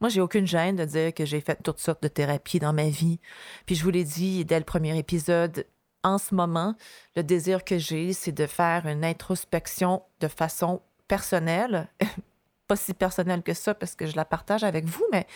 Moi, 0.02 0.10
j'ai 0.10 0.22
aucune 0.22 0.48
gêne 0.48 0.78
de 0.78 0.86
dire 0.86 1.14
que 1.14 1.24
j'ai 1.24 1.40
fait 1.40 1.62
toutes 1.62 1.80
sortes 1.80 2.02
de 2.02 2.08
thérapies 2.08 2.58
dans 2.58 2.74
ma 2.74 2.90
vie. 2.90 3.20
Puis 3.68 3.76
je 3.76 3.84
vous 3.84 3.92
l'ai 3.92 4.06
dit 4.06 4.44
dès 4.44 4.58
le 4.58 4.66
premier 4.66 4.98
épisode, 4.98 5.68
en 6.04 6.18
ce 6.18 6.34
moment, 6.34 6.74
le 7.16 7.22
désir 7.22 7.64
que 7.64 7.78
j'ai, 7.78 8.12
c'est 8.14 8.32
de 8.32 8.48
faire 8.48 8.88
une 8.88 9.06
introspection 9.06 10.02
de 10.20 10.28
façon 10.28 10.82
personnelle. 11.08 11.88
Pas 12.68 12.76
si 12.76 12.94
personnelle 12.94 13.44
que 13.44 13.54
ça 13.54 13.76
parce 13.76 13.96
que 13.96 14.08
je 14.08 14.16
la 14.16 14.26
partage 14.26 14.64
avec 14.64 14.86
vous, 14.86 15.06
mais 15.12 15.28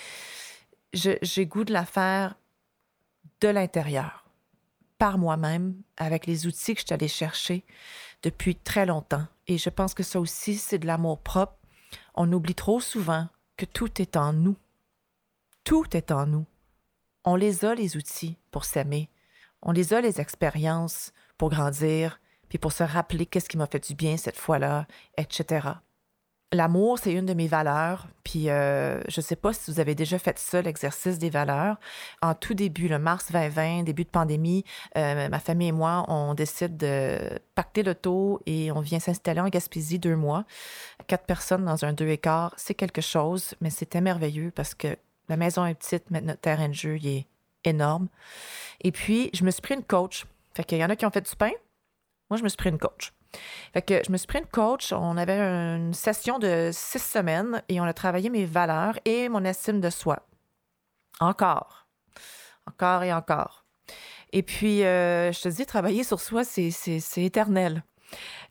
j'ai 0.93 1.45
goût 1.45 1.63
de 1.63 1.73
la 1.73 1.85
faire 1.85 2.35
de 3.41 3.47
l'intérieur, 3.47 4.25
par 4.97 5.17
moi-même, 5.17 5.75
avec 5.97 6.25
les 6.25 6.47
outils 6.47 6.73
que 6.73 6.81
je 6.81 6.87
suis 6.87 6.93
allée 6.93 7.07
chercher 7.07 7.63
depuis 8.23 8.55
très 8.55 8.85
longtemps. 8.85 9.25
Et 9.47 9.57
je 9.57 9.69
pense 9.69 9.93
que 9.93 10.03
ça 10.03 10.19
aussi, 10.19 10.57
c'est 10.57 10.79
de 10.79 10.87
l'amour 10.87 11.19
propre. 11.19 11.55
On 12.15 12.31
oublie 12.33 12.55
trop 12.55 12.79
souvent 12.79 13.27
que 13.57 13.65
tout 13.65 14.01
est 14.01 14.17
en 14.17 14.33
nous. 14.33 14.57
Tout 15.63 15.85
est 15.95 16.11
en 16.11 16.25
nous. 16.25 16.45
On 17.25 17.35
les 17.35 17.65
a, 17.65 17.75
les 17.75 17.97
outils, 17.97 18.37
pour 18.51 18.65
s'aimer. 18.65 19.09
On 19.61 19.71
les 19.71 19.93
a, 19.93 20.01
les 20.01 20.19
expériences, 20.19 21.13
pour 21.37 21.49
grandir, 21.49 22.19
puis 22.49 22.57
pour 22.57 22.71
se 22.71 22.83
rappeler 22.83 23.25
qu'est-ce 23.25 23.47
qui 23.47 23.57
m'a 23.57 23.67
fait 23.67 23.87
du 23.87 23.95
bien 23.95 24.17
cette 24.17 24.37
fois-là, 24.37 24.85
etc. 25.17 25.69
L'amour, 26.51 26.97
c'est 26.97 27.13
une 27.13 27.27
de 27.27 27.35
mes 27.35 27.47
valeurs. 27.47 28.07
Puis 28.23 28.49
euh, 28.49 28.99
je 29.07 29.21
ne 29.21 29.23
sais 29.23 29.35
pas 29.35 29.53
si 29.53 29.69
vous 29.69 29.79
avez 29.79 29.93
déjà 29.93 30.17
fait 30.17 30.39
ça, 30.39 30.63
l'exercice 30.63 31.19
des 31.19 31.29
valeurs. 31.29 31.77
En 32.23 32.33
tout 32.33 32.55
début, 32.55 32.87
le 32.87 32.97
mars 32.97 33.31
2020, 33.31 33.83
début 33.83 34.03
de 34.03 34.09
pandémie, 34.09 34.65
euh, 34.97 35.29
ma 35.29 35.39
famille 35.39 35.67
et 35.67 35.71
moi, 35.71 36.05
on 36.07 36.33
décide 36.33 36.75
de 36.75 37.19
pacter 37.53 37.83
taux 37.93 38.41
et 38.47 38.71
on 38.71 38.79
vient 38.79 38.99
s'installer 38.99 39.41
en 39.41 39.49
Gaspésie 39.49 39.99
deux 39.99 40.15
mois. 40.15 40.43
Quatre 41.05 41.25
personnes 41.25 41.65
dans 41.65 41.85
un 41.85 41.93
deux 41.93 42.07
écarts, 42.07 42.55
c'est 42.57 42.73
quelque 42.73 43.01
chose, 43.01 43.53
mais 43.61 43.69
c'était 43.69 44.01
merveilleux 44.01 44.49
parce 44.49 44.73
que 44.73 44.97
la 45.27 45.37
maison 45.37 45.63
est 45.67 45.75
petite, 45.75 46.05
mais 46.09 46.21
notre 46.21 46.41
terrain 46.41 46.69
de 46.69 46.73
jeu 46.73 46.97
il 46.97 47.07
est 47.07 47.27
énorme. 47.63 48.07
Et 48.81 48.91
puis, 48.91 49.29
je 49.33 49.43
me 49.43 49.51
suis 49.51 49.61
pris 49.61 49.75
une 49.75 49.83
coach. 49.83 50.25
Fait 50.55 50.63
qu'il 50.63 50.79
y 50.79 50.83
en 50.83 50.89
a 50.89 50.95
qui 50.95 51.05
ont 51.05 51.11
fait 51.11 51.29
du 51.29 51.35
pain. 51.35 51.51
Moi, 52.29 52.37
je 52.37 52.43
me 52.43 52.49
suis 52.49 52.57
pris 52.57 52.69
une 52.69 52.77
coach. 52.77 53.13
Fait 53.73 53.81
que 53.81 54.01
je 54.05 54.11
me 54.11 54.17
suis 54.17 54.27
pris 54.27 54.39
une 54.39 54.45
coach. 54.45 54.93
On 54.93 55.17
avait 55.17 55.39
une 55.39 55.93
session 55.93 56.39
de 56.39 56.69
six 56.71 57.01
semaines 57.01 57.61
et 57.69 57.79
on 57.81 57.85
a 57.85 57.93
travaillé 57.93 58.29
mes 58.29 58.45
valeurs 58.45 58.99
et 59.05 59.29
mon 59.29 59.43
estime 59.43 59.81
de 59.81 59.89
soi. 59.89 60.27
Encore. 61.19 61.87
Encore 62.67 63.03
et 63.03 63.13
encore. 63.13 63.65
Et 64.31 64.43
puis, 64.43 64.83
euh, 64.83 65.31
je 65.31 65.41
te 65.41 65.49
dis, 65.49 65.65
travailler 65.65 66.03
sur 66.03 66.19
soi, 66.19 66.43
c'est 66.43 66.71
éternel. 67.17 67.83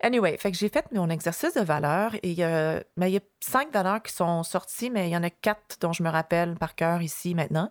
Anyway, 0.00 0.36
fait 0.38 0.52
que 0.52 0.58
j'ai 0.58 0.68
fait 0.68 0.86
mon 0.92 1.10
exercice 1.10 1.54
de 1.54 1.60
valeurs 1.60 2.14
et 2.22 2.36
euh, 2.40 2.80
il 2.96 3.08
y 3.08 3.16
a 3.16 3.20
cinq 3.40 3.72
valeurs 3.72 4.02
qui 4.02 4.12
sont 4.12 4.42
sorties, 4.42 4.90
mais 4.90 5.08
il 5.08 5.12
y 5.12 5.16
en 5.16 5.22
a 5.22 5.30
quatre 5.30 5.78
dont 5.80 5.92
je 5.92 6.02
me 6.02 6.10
rappelle 6.10 6.54
par 6.54 6.74
cœur 6.74 7.02
ici 7.02 7.34
maintenant. 7.34 7.70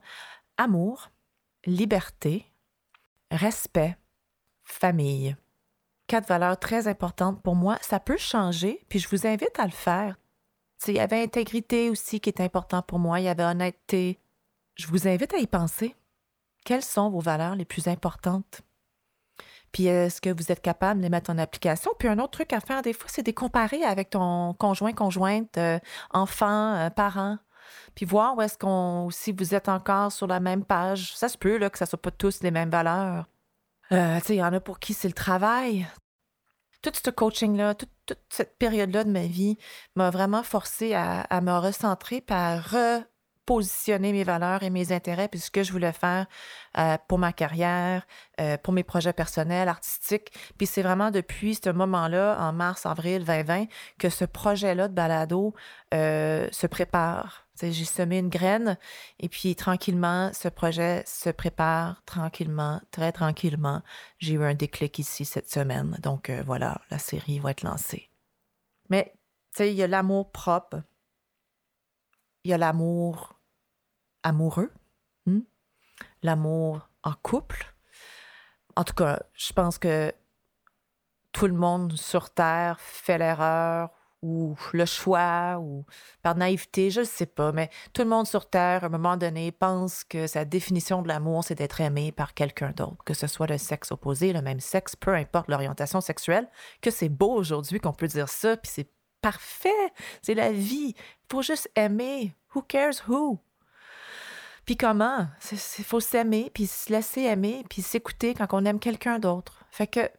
Amour, 0.58 1.10
liberté, 1.66 2.46
respect, 3.32 3.98
famille 4.64 5.36
quatre 6.08 6.28
valeurs 6.28 6.58
très 6.58 6.88
importantes 6.88 7.42
pour 7.42 7.56
moi. 7.56 7.78
Ça 7.82 8.00
peut 8.00 8.18
changer, 8.18 8.84
puis 8.90 9.00
je 9.00 9.10
vous 9.10 9.28
invite 9.28 9.60
à 9.60 9.66
le 9.66 9.72
faire. 9.72 10.18
il 10.88 10.96
y 10.96 11.00
avait 11.00 11.22
intégrité 11.22 11.90
aussi 11.90 12.20
qui 12.20 12.30
est 12.30 12.42
important 12.42 12.82
pour 12.82 13.00
moi, 13.00 13.20
il 13.20 13.26
y 13.26 13.30
avait 13.30 13.44
honnêteté. 13.44 14.20
Je 14.76 14.88
vous 14.88 15.08
invite 15.08 15.34
à 15.34 15.38
y 15.38 15.48
penser. 15.48 15.96
Quelles 16.66 16.84
sont 16.84 17.10
vos 17.10 17.20
valeurs 17.20 17.56
les 17.56 17.66
plus 17.66 17.88
importantes? 17.88 18.62
Puis 19.72 19.88
est-ce 19.88 20.22
que 20.22 20.30
vous 20.30 20.52
êtes 20.52 20.62
capable 20.62 21.00
de 21.00 21.04
les 21.04 21.10
mettre 21.10 21.30
en 21.30 21.38
application? 21.38 21.92
Puis 22.00 22.08
un 22.08 22.20
autre 22.20 22.32
truc 22.32 22.54
à 22.54 22.60
faire 22.60 22.82
des 22.82 22.94
fois, 22.94 23.10
c'est 23.10 23.24
de 23.24 23.32
comparer 23.32 23.84
avec 23.84 24.12
ton 24.12 24.54
conjoint, 24.54 24.94
conjointe, 24.94 25.58
euh, 25.58 25.80
enfant, 26.12 26.76
euh, 26.76 26.90
parent. 26.90 27.38
Puis 27.96 28.06
voir 28.06 28.38
où 28.38 28.42
est-ce 28.42 28.58
qu'on, 28.58 29.10
si 29.12 29.32
vous 29.32 29.54
êtes 29.54 29.70
encore 29.70 30.12
sur 30.12 30.28
la 30.28 30.40
même 30.40 30.64
page. 30.64 31.16
Ça 31.16 31.30
se 31.30 31.38
peut 31.38 31.58
là, 31.58 31.70
que 31.70 31.78
ça 31.78 31.86
ne 31.86 31.90
soit 31.90 32.02
pas 32.02 32.12
tous 32.12 32.42
les 32.42 32.52
mêmes 32.52 32.70
valeurs. 32.70 33.26
Euh, 33.92 34.20
il 34.30 34.36
y 34.36 34.44
en 34.44 34.54
a 34.54 34.60
pour 34.60 34.80
qui 34.80 34.94
c'est 34.94 35.08
le 35.08 35.14
travail. 35.14 35.88
Tout 36.82 36.92
ce 36.94 37.10
coaching-là, 37.10 37.76
toute, 37.76 37.90
cette 38.30 38.58
période-là 38.58 39.04
de 39.04 39.12
ma 39.12 39.26
vie 39.26 39.58
m'a 39.96 40.10
vraiment 40.10 40.44
forcé 40.44 40.94
à, 40.94 41.42
me 41.42 41.58
recentrer 41.58 42.24
et 42.28 42.34
à 42.34 42.60
repositionner 42.60 44.12
mes 44.12 44.24
valeurs 44.24 44.64
et 44.64 44.70
mes 44.70 44.92
intérêts 44.92 45.28
puis 45.28 45.40
ce 45.40 45.52
que 45.52 45.64
je 45.64 45.72
voulais 45.72 45.92
faire 45.92 46.28
euh, 46.78 46.98
pour 47.08 47.18
ma 47.18 47.34
carrière, 47.34 48.06
euh, 48.40 48.58
pour 48.58 48.74
mes 48.74 48.84
projets 48.84 49.14
personnels, 49.14 49.68
artistiques. 49.68 50.32
Puis 50.58 50.68
c'est 50.68 50.84
vraiment 50.84 51.12
depuis 51.12 51.56
ce 51.56 51.70
moment-là, 51.70 52.38
en 52.40 52.54
mars, 52.54 52.86
avril 52.86 53.26
2020, 53.26 53.66
que 54.00 54.10
ce 54.10 54.26
projet-là 54.26 54.88
de 54.88 54.94
balado 54.94 55.54
se 55.92 56.68
prépare 56.68 57.47
j'ai 57.62 57.86
semé 57.86 58.20
une 58.20 58.30
graine 58.30 58.78
et 59.20 59.30
puis 59.30 59.56
tranquillement, 59.56 60.32
ce 60.34 60.48
projet 60.48 61.04
se 61.06 61.30
prépare 61.30 62.04
tranquillement, 62.06 62.82
très 62.92 63.12
tranquillement. 63.12 63.82
J'ai 64.20 64.34
eu 64.34 64.44
un 64.44 64.54
déclic 64.54 65.00
ici 65.00 65.26
cette 65.26 65.50
semaine. 65.50 65.98
Donc 66.02 66.30
euh, 66.30 66.44
voilà, 66.46 66.82
la 66.92 67.00
série 67.00 67.40
va 67.40 67.52
être 67.52 67.64
lancée. 67.64 68.10
Mais 68.90 69.14
il 69.60 69.74
y 69.74 69.84
a 69.84 69.88
l'amour 69.88 70.32
propre, 70.32 70.84
il 72.44 72.52
y 72.52 72.54
a 72.54 72.58
l'amour 72.58 73.40
amoureux, 74.24 74.72
hmm? 75.26 75.42
l'amour 76.22 76.90
en 77.04 77.14
couple. 77.14 77.74
En 78.76 78.84
tout 78.84 78.94
cas, 78.94 79.24
je 79.34 79.54
pense 79.54 79.80
que 79.80 80.14
tout 81.32 81.48
le 81.48 81.54
monde 81.54 81.94
sur 81.94 82.30
Terre 82.30 82.80
fait 82.80 83.18
l'erreur 83.18 83.97
ou 84.22 84.56
le 84.74 84.86
choix 84.86 85.58
ou 85.60 85.86
par 86.22 86.36
naïveté, 86.36 86.90
je 86.90 87.02
ne 87.02 87.06
sais 87.06 87.26
pas, 87.26 87.52
mais 87.52 87.70
tout 87.94 88.02
le 88.02 88.10
monde 88.10 88.28
sur 88.28 88.50
Terre, 88.50 88.84
à 88.84 88.88
un 88.88 88.90
moment 88.90 89.18
donné, 89.18 89.52
pense 89.52 90.04
que 90.04 90.28
sa 90.28 90.46
définition 90.46 91.02
de 91.02 91.08
l'amour, 91.08 91.44
c'est 91.44 91.56
d'être 91.56 91.82
aimé 91.82 92.12
par 92.12 92.34
quelqu'un 92.34 92.72
d'autre, 92.72 93.04
que 93.06 93.14
ce 93.14 93.28
soit 93.28 93.48
le 93.48 93.58
sexe 93.58 93.92
opposé, 93.92 94.34
le 94.34 94.42
même 94.42 94.60
sexe, 94.60 94.96
peu 94.96 95.14
importe 95.14 95.50
l'orientation 95.50 96.02
sexuelle, 96.02 96.50
que 96.82 96.92
c'est 96.92 97.10
beau 97.10 97.32
aujourd'hui 97.34 97.80
qu'on 97.80 97.94
peut 97.94 98.08
dire 98.08 98.30
ça, 98.30 98.58
puis 98.58 98.72
c'est 98.74 98.90
parfait, 99.22 99.70
c'est 100.22 100.36
la 100.36 100.52
vie. 100.52 100.94
Il 100.96 101.32
faut 101.32 101.42
juste 101.42 101.70
aimer. 101.76 102.34
Who 102.56 102.62
cares 102.62 103.08
who? 103.08 103.40
Puis 104.66 104.78
comment? 104.78 105.28
Il 105.52 105.84
faut 105.84 106.00
s'aimer, 106.00 106.52
puis 106.54 106.68
se 106.68 106.92
laisser 106.92 107.22
aimer, 107.22 107.64
puis 107.70 107.82
s'écouter 107.82 108.34
quand 108.34 108.48
on 108.52 108.66
aime 108.66 108.80
quelqu'un 108.80 109.20
d'autre. 109.20 109.64
Fait 109.72 109.88
que 109.88 110.10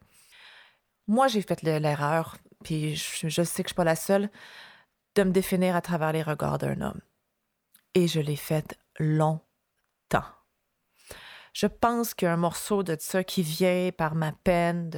moi, 1.06 1.28
j'ai 1.28 1.42
fait 1.42 1.62
l'erreur 1.62 2.36
puis 2.64 2.96
je, 2.96 3.42
sais 3.42 3.62
que 3.62 3.68
je 3.68 3.72
suis 3.72 3.74
pas 3.74 3.84
la 3.84 3.96
seule, 3.96 4.30
de 5.14 5.22
me 5.22 5.30
définir 5.30 5.76
à 5.76 5.80
travers 5.80 6.12
les 6.12 6.22
regards 6.22 6.58
d'un 6.58 6.80
homme. 6.80 7.00
Et 7.94 8.06
je 8.06 8.20
l'ai 8.20 8.36
fait 8.36 8.78
longtemps. 8.98 9.42
Je 11.52 11.66
pense 11.66 12.14
qu'il 12.14 12.28
un 12.28 12.36
morceau 12.36 12.82
de 12.82 12.96
ça 13.00 13.24
qui 13.24 13.42
vient 13.42 13.90
par 13.96 14.14
ma 14.14 14.32
peine 14.32 14.90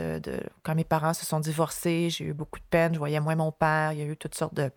quand 0.63 0.75
mes 0.75 0.85
parents 0.85 1.15
se 1.15 1.25
sont 1.25 1.41
divorcés, 1.41 2.11
j'ai 2.11 2.27
eu 2.27 2.35
beaucoup 2.35 2.59
de 2.59 2.65
peine, 2.69 2.93
je 2.93 2.99
voyais 2.99 3.21
moins 3.21 3.37
mon 3.37 3.53
père, 3.53 3.93
il 3.93 4.01
y 4.01 4.03
a 4.03 4.05
eu 4.05 4.17
toutes 4.17 4.35
sortes 4.35 4.55
de 4.55 4.71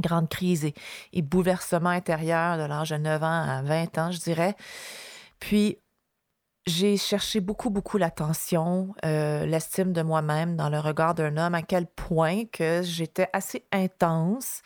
grandes 0.00 0.28
crises 0.28 0.64
et, 0.64 0.74
et 1.14 1.22
bouleversements 1.22 1.88
intérieurs 1.88 2.58
de 2.58 2.64
l'âge 2.64 2.90
de 2.90 2.96
9 2.96 3.22
ans 3.22 3.48
à 3.48 3.62
20 3.62 3.98
ans, 3.98 4.10
je 4.10 4.18
dirais. 4.18 4.56
Puis 5.40 5.78
j'ai 6.66 6.96
cherché 6.96 7.40
beaucoup, 7.40 7.70
beaucoup 7.70 7.96
l'attention, 7.96 8.94
euh, 9.04 9.46
l'estime 9.46 9.92
de 9.92 10.02
moi-même 10.02 10.56
dans 10.56 10.68
le 10.68 10.80
regard 10.80 11.14
d'un 11.14 11.36
homme, 11.36 11.54
à 11.54 11.62
quel 11.62 11.86
point 11.86 12.44
que 12.46 12.82
j'étais 12.82 13.28
assez 13.32 13.64
intense, 13.72 14.62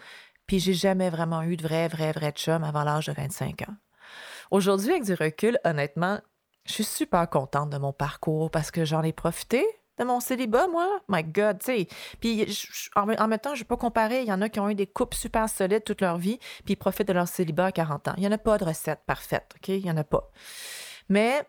puis 0.47 0.59
j'ai 0.59 0.75
jamais 0.75 1.11
vraiment 1.11 1.42
eu 1.42 1.57
de 1.57 1.62
vrai, 1.62 1.88
vrai, 1.88 2.12
vrai 2.12 2.33
chum 2.33 2.64
avant 2.64 2.85
l'âge 2.85 3.07
de 3.07 3.12
25 3.12 3.62
ans. 3.62 3.75
Aujourd'hui, 4.50 4.90
avec 4.90 5.04
du 5.04 5.14
recul, 5.14 5.59
honnêtement, 5.64 6.21
je 6.64 6.73
suis 6.73 6.85
super 6.85 7.28
contente 7.28 7.71
de 7.71 7.78
mon 7.78 7.92
parcours 7.92 8.50
parce 8.50 8.71
que 8.71 8.85
j'en 8.85 9.02
ai 9.02 9.12
profité 9.12 9.64
de 9.99 10.04
mon 10.04 10.21
célibat, 10.21 10.66
moi. 10.69 10.88
My 11.09 11.23
God, 11.23 11.59
tu 11.59 11.66
sais. 11.66 11.88
Puis 12.21 12.47
en, 12.97 13.07
même 13.07 13.38
temps, 13.38 13.50
je 13.50 13.61
ne 13.61 13.64
vais 13.64 13.69
pas 13.69 13.76
comparer. 13.76 14.23
Il 14.23 14.28
y 14.28 14.33
en 14.33 14.40
a 14.40 14.49
qui 14.49 14.59
ont 14.59 14.71
eu 14.71 14.75
des 14.75 14.87
couples 14.87 15.16
super 15.16 15.49
solides 15.49 15.85
toute 15.85 16.00
leur 16.00 16.16
vie, 16.16 16.38
puis 16.64 16.73
ils 16.73 16.76
profitent 16.76 17.09
de 17.09 17.12
leur 17.12 17.28
célibat 17.28 17.66
à 17.66 17.73
40 17.73 18.09
ans. 18.09 18.14
Il 18.16 18.21
n'y 18.21 18.26
en 18.26 18.33
a 18.33 18.38
pas 18.38 18.57
de 18.57 18.64
recette 18.64 19.00
parfaite, 19.07 19.54
OK? 19.57 19.69
Il 19.69 19.83
n'y 19.83 19.90
en 19.90 19.97
a 19.99 20.04
pas. 20.04 20.30
Mais 21.11 21.45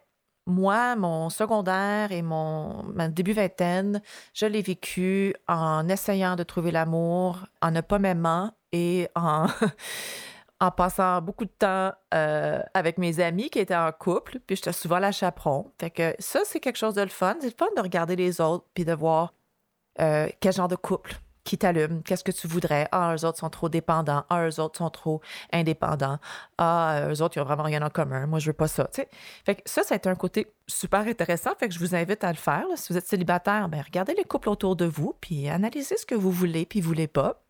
moi, 0.47 0.95
mon 0.95 1.29
secondaire 1.29 2.11
et 2.11 2.21
mon, 2.21 2.83
début 3.09 3.33
vingtaine, 3.33 4.01
je 4.33 4.45
l'ai 4.45 4.61
vécu 4.61 5.35
en 5.47 5.87
essayant 5.87 6.35
de 6.35 6.43
trouver 6.43 6.71
l'amour, 6.71 7.45
en 7.61 7.71
ne 7.71 7.81
pas 7.81 7.99
m'aimant 7.99 8.51
et 8.71 9.07
en, 9.15 9.47
en 10.59 10.71
passant 10.71 11.21
beaucoup 11.21 11.45
de 11.45 11.51
temps 11.51 11.91
euh, 12.13 12.61
avec 12.73 12.97
mes 12.97 13.19
amis 13.19 13.49
qui 13.49 13.59
étaient 13.59 13.75
en 13.75 13.91
couple, 13.91 14.39
puis 14.45 14.55
j'étais 14.55 14.73
souvent 14.73 14.99
la 14.99 15.11
chaperon. 15.11 15.71
Fait 15.79 15.91
que 15.91 16.15
ça, 16.19 16.41
c'est 16.45 16.59
quelque 16.59 16.77
chose 16.77 16.95
de 16.95 17.01
le 17.01 17.09
fun. 17.09 17.35
C'est 17.39 17.47
le 17.47 17.55
fun 17.57 17.69
de 17.75 17.81
regarder 17.81 18.15
les 18.15 18.41
autres 18.41 18.65
puis 18.73 18.85
de 18.85 18.93
voir 18.93 19.33
euh, 19.99 20.27
quel 20.39 20.53
genre 20.53 20.67
de 20.67 20.75
couple 20.75 21.15
qui 21.43 21.57
t'allume, 21.57 22.03
qu'est-ce 22.03 22.23
que 22.23 22.31
tu 22.31 22.47
voudrais? 22.47 22.87
Ah, 22.91 23.15
eux 23.15 23.25
autres 23.25 23.39
sont 23.39 23.49
trop 23.49 23.69
dépendants. 23.69 24.23
Ah, 24.29 24.47
eux 24.47 24.59
autres 24.59 24.77
sont 24.77 24.89
trop 24.89 25.21
indépendants. 25.51 26.19
Ah, 26.57 27.07
eux 27.09 27.21
autres, 27.21 27.37
ils 27.37 27.41
ont 27.41 27.45
vraiment 27.45 27.63
rien 27.63 27.81
en 27.81 27.89
commun. 27.89 28.27
Moi, 28.27 28.39
je 28.39 28.47
veux 28.47 28.53
pas 28.53 28.67
ça. 28.67 28.89
Fait 29.45 29.55
que 29.55 29.61
ça, 29.65 29.83
ça 29.83 29.95
a 29.95 29.97
été 29.97 30.09
un 30.09 30.15
côté 30.15 30.53
super 30.67 31.01
intéressant. 31.01 31.51
Fait 31.59 31.67
que 31.67 31.73
je 31.73 31.79
vous 31.79 31.95
invite 31.95 32.23
à 32.23 32.29
le 32.29 32.37
faire. 32.37 32.65
Si 32.75 32.93
vous 32.93 32.97
êtes 32.97 33.07
célibataire, 33.07 33.69
ben, 33.69 33.81
regardez 33.81 34.13
les 34.13 34.23
couples 34.23 34.49
autour 34.49 34.75
de 34.75 34.85
vous, 34.85 35.15
puis 35.19 35.49
analysez 35.49 35.97
ce 35.97 36.05
que 36.05 36.15
vous 36.15 36.31
voulez, 36.31 36.65
puis 36.65 36.81
voulez 36.81 37.07
pas. 37.07 37.43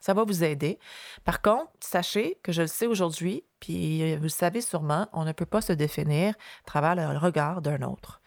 Ça 0.00 0.14
va 0.14 0.24
vous 0.24 0.44
aider. 0.44 0.78
Par 1.24 1.42
contre, 1.42 1.70
sachez 1.80 2.38
que 2.42 2.52
je 2.52 2.62
le 2.62 2.68
sais 2.68 2.86
aujourd'hui, 2.86 3.44
puis 3.60 4.14
vous 4.16 4.24
le 4.24 4.28
savez 4.28 4.60
sûrement, 4.60 5.08
on 5.12 5.24
ne 5.24 5.32
peut 5.32 5.46
pas 5.46 5.60
se 5.60 5.72
définir 5.72 6.30
à 6.30 6.66
travers 6.66 6.94
le 6.94 7.18
regard 7.18 7.62
d'un 7.62 7.82
autre. 7.82 8.20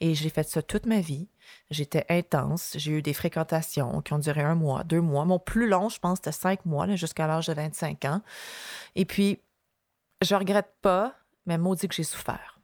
Et 0.00 0.14
j'ai 0.14 0.30
fait 0.30 0.48
ça 0.48 0.62
toute 0.62 0.86
ma 0.86 1.00
vie. 1.00 1.28
J'étais 1.70 2.04
intense. 2.08 2.74
J'ai 2.76 2.92
eu 2.92 3.02
des 3.02 3.14
fréquentations 3.14 4.00
qui 4.02 4.12
ont 4.12 4.18
duré 4.18 4.42
un 4.42 4.54
mois, 4.54 4.84
deux 4.84 5.00
mois. 5.00 5.24
Mon 5.24 5.38
plus 5.38 5.68
long, 5.68 5.88
je 5.88 5.98
pense, 5.98 6.18
c'était 6.18 6.32
cinq 6.32 6.64
mois, 6.64 6.94
jusqu'à 6.96 7.26
l'âge 7.26 7.46
de 7.46 7.54
25 7.54 8.04
ans. 8.04 8.22
Et 8.94 9.04
puis, 9.04 9.40
je 10.22 10.34
regrette 10.34 10.72
pas, 10.82 11.14
mais 11.46 11.58
maudit 11.58 11.88
que 11.88 11.94
j'ai 11.94 12.02
souffert. 12.02 12.58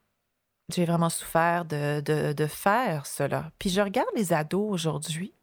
J'ai 0.69 0.85
vraiment 0.85 1.11
souffert 1.11 1.65
de, 1.65 2.01
de, 2.01 2.33
de 2.33 2.47
faire 2.47 3.07
cela. 3.07 3.51
Puis 3.59 3.71
je 3.71 3.81
regarde 3.81 4.09
les 4.15 4.33
ados 4.33 4.71
aujourd'hui. 4.71 5.35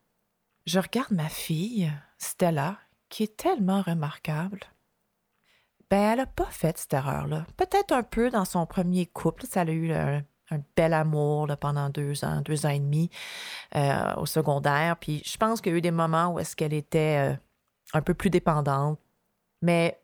Je 0.65 0.79
regarde 0.79 1.11
ma 1.11 1.29
fille, 1.29 1.91
Stella, 2.17 2.77
qui 3.09 3.23
est 3.23 3.37
tellement 3.37 3.81
remarquable. 3.81 4.61
Ben, 5.89 6.11
elle 6.11 6.17
n'a 6.19 6.25
pas 6.27 6.45
fait 6.45 6.77
cette 6.77 6.93
erreur-là. 6.93 7.45
Peut-être 7.57 7.91
un 7.91 8.03
peu 8.03 8.29
dans 8.29 8.45
son 8.45 8.65
premier 8.65 9.07
couple. 9.07 9.45
Ça 9.45 9.61
a 9.61 9.65
eu 9.65 9.91
un, 9.91 10.23
bel 10.75 10.93
amour 10.93 11.47
pendant 11.59 11.89
deux 11.89 12.23
ans, 12.25 12.41
deux 12.41 12.65
ans 12.65 12.69
et 12.69 12.79
demi 12.79 13.09
euh, 13.75 14.15
au 14.17 14.25
secondaire. 14.25 14.97
Puis 14.97 15.21
je 15.25 15.37
pense 15.37 15.61
qu'il 15.61 15.71
y 15.71 15.75
a 15.75 15.77
eu 15.77 15.81
des 15.81 15.91
moments 15.91 16.33
où 16.33 16.39
est-ce 16.39 16.55
qu'elle 16.55 16.73
était 16.73 17.31
euh, 17.31 17.35
un 17.93 18.01
peu 18.01 18.13
plus 18.13 18.29
dépendante. 18.29 18.99
Mais 19.61 19.99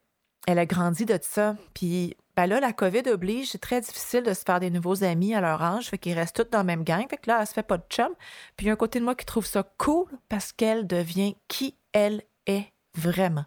elle 0.47 0.59
a 0.59 0.65
grandi 0.65 1.05
de 1.05 1.17
ça. 1.21 1.55
Puis 1.73 2.15
ben 2.35 2.47
là, 2.47 2.59
la 2.59 2.73
COVID 2.73 3.03
oblige, 3.07 3.51
c'est 3.51 3.61
très 3.61 3.79
difficile 3.79 4.23
de 4.23 4.33
se 4.33 4.43
faire 4.45 4.59
des 4.59 4.69
nouveaux 4.69 5.03
amis 5.03 5.33
à 5.33 5.41
leur 5.41 5.61
âge. 5.61 5.89
Fait 5.89 5.97
qu'ils 5.97 6.13
restent 6.13 6.35
tous 6.35 6.51
dans 6.51 6.59
la 6.59 6.63
même 6.65 6.83
gang. 6.83 7.07
Fait 7.09 7.17
que 7.17 7.29
là, 7.29 7.39
elle 7.39 7.47
se 7.47 7.53
fait 7.53 7.63
pas 7.63 7.77
de 7.77 7.85
chum. 7.89 8.09
Puis 8.57 8.65
il 8.65 8.67
y 8.67 8.69
a 8.69 8.73
un 8.73 8.77
côté 8.77 8.99
de 8.99 9.05
moi 9.05 9.15
qui 9.15 9.25
trouve 9.25 9.45
ça 9.45 9.63
cool 9.77 10.07
parce 10.27 10.51
qu'elle 10.51 10.85
devient 10.85 11.35
qui 11.47 11.75
elle 11.93 12.23
est 12.45 12.73
vraiment. 12.93 13.45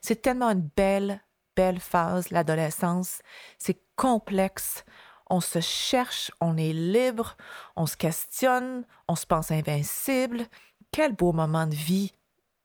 C'est 0.00 0.22
tellement 0.22 0.50
une 0.50 0.68
belle, 0.76 1.20
belle 1.56 1.80
phase, 1.80 2.30
l'adolescence. 2.30 3.20
C'est 3.58 3.80
complexe. 3.96 4.84
On 5.28 5.40
se 5.40 5.60
cherche, 5.60 6.30
on 6.40 6.56
est 6.56 6.72
libre, 6.72 7.36
on 7.76 7.86
se 7.86 7.96
questionne, 7.96 8.84
on 9.08 9.16
se 9.16 9.26
pense 9.26 9.50
invincible. 9.50 10.46
Quel 10.90 11.14
beau 11.14 11.32
moment 11.32 11.66
de 11.66 11.74
vie. 11.74 12.12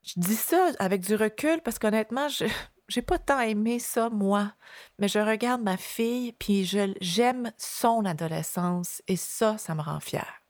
Je 0.04 0.20
dis 0.20 0.36
ça 0.36 0.72
avec 0.80 1.02
du 1.02 1.16
recul 1.16 1.62
parce 1.62 1.80
qu'honnêtement, 1.80 2.28
je 2.30 2.46
j'ai 2.88 3.02
pas 3.02 3.20
tant 3.20 3.40
aimé 3.40 3.80
ça, 3.80 4.10
moi. 4.10 4.54
Mais 5.00 5.08
je 5.08 5.20
regarde 5.20 5.62
ma 5.62 5.78
fille, 5.78 6.34
puis 6.34 6.64
j'aime 7.02 7.52
son 7.58 8.06
adolescence, 8.06 9.02
et 9.08 9.16
ça, 9.16 9.58
ça 9.58 9.76
me 9.76 9.82
rend 9.82 10.00
fière. 10.00 10.42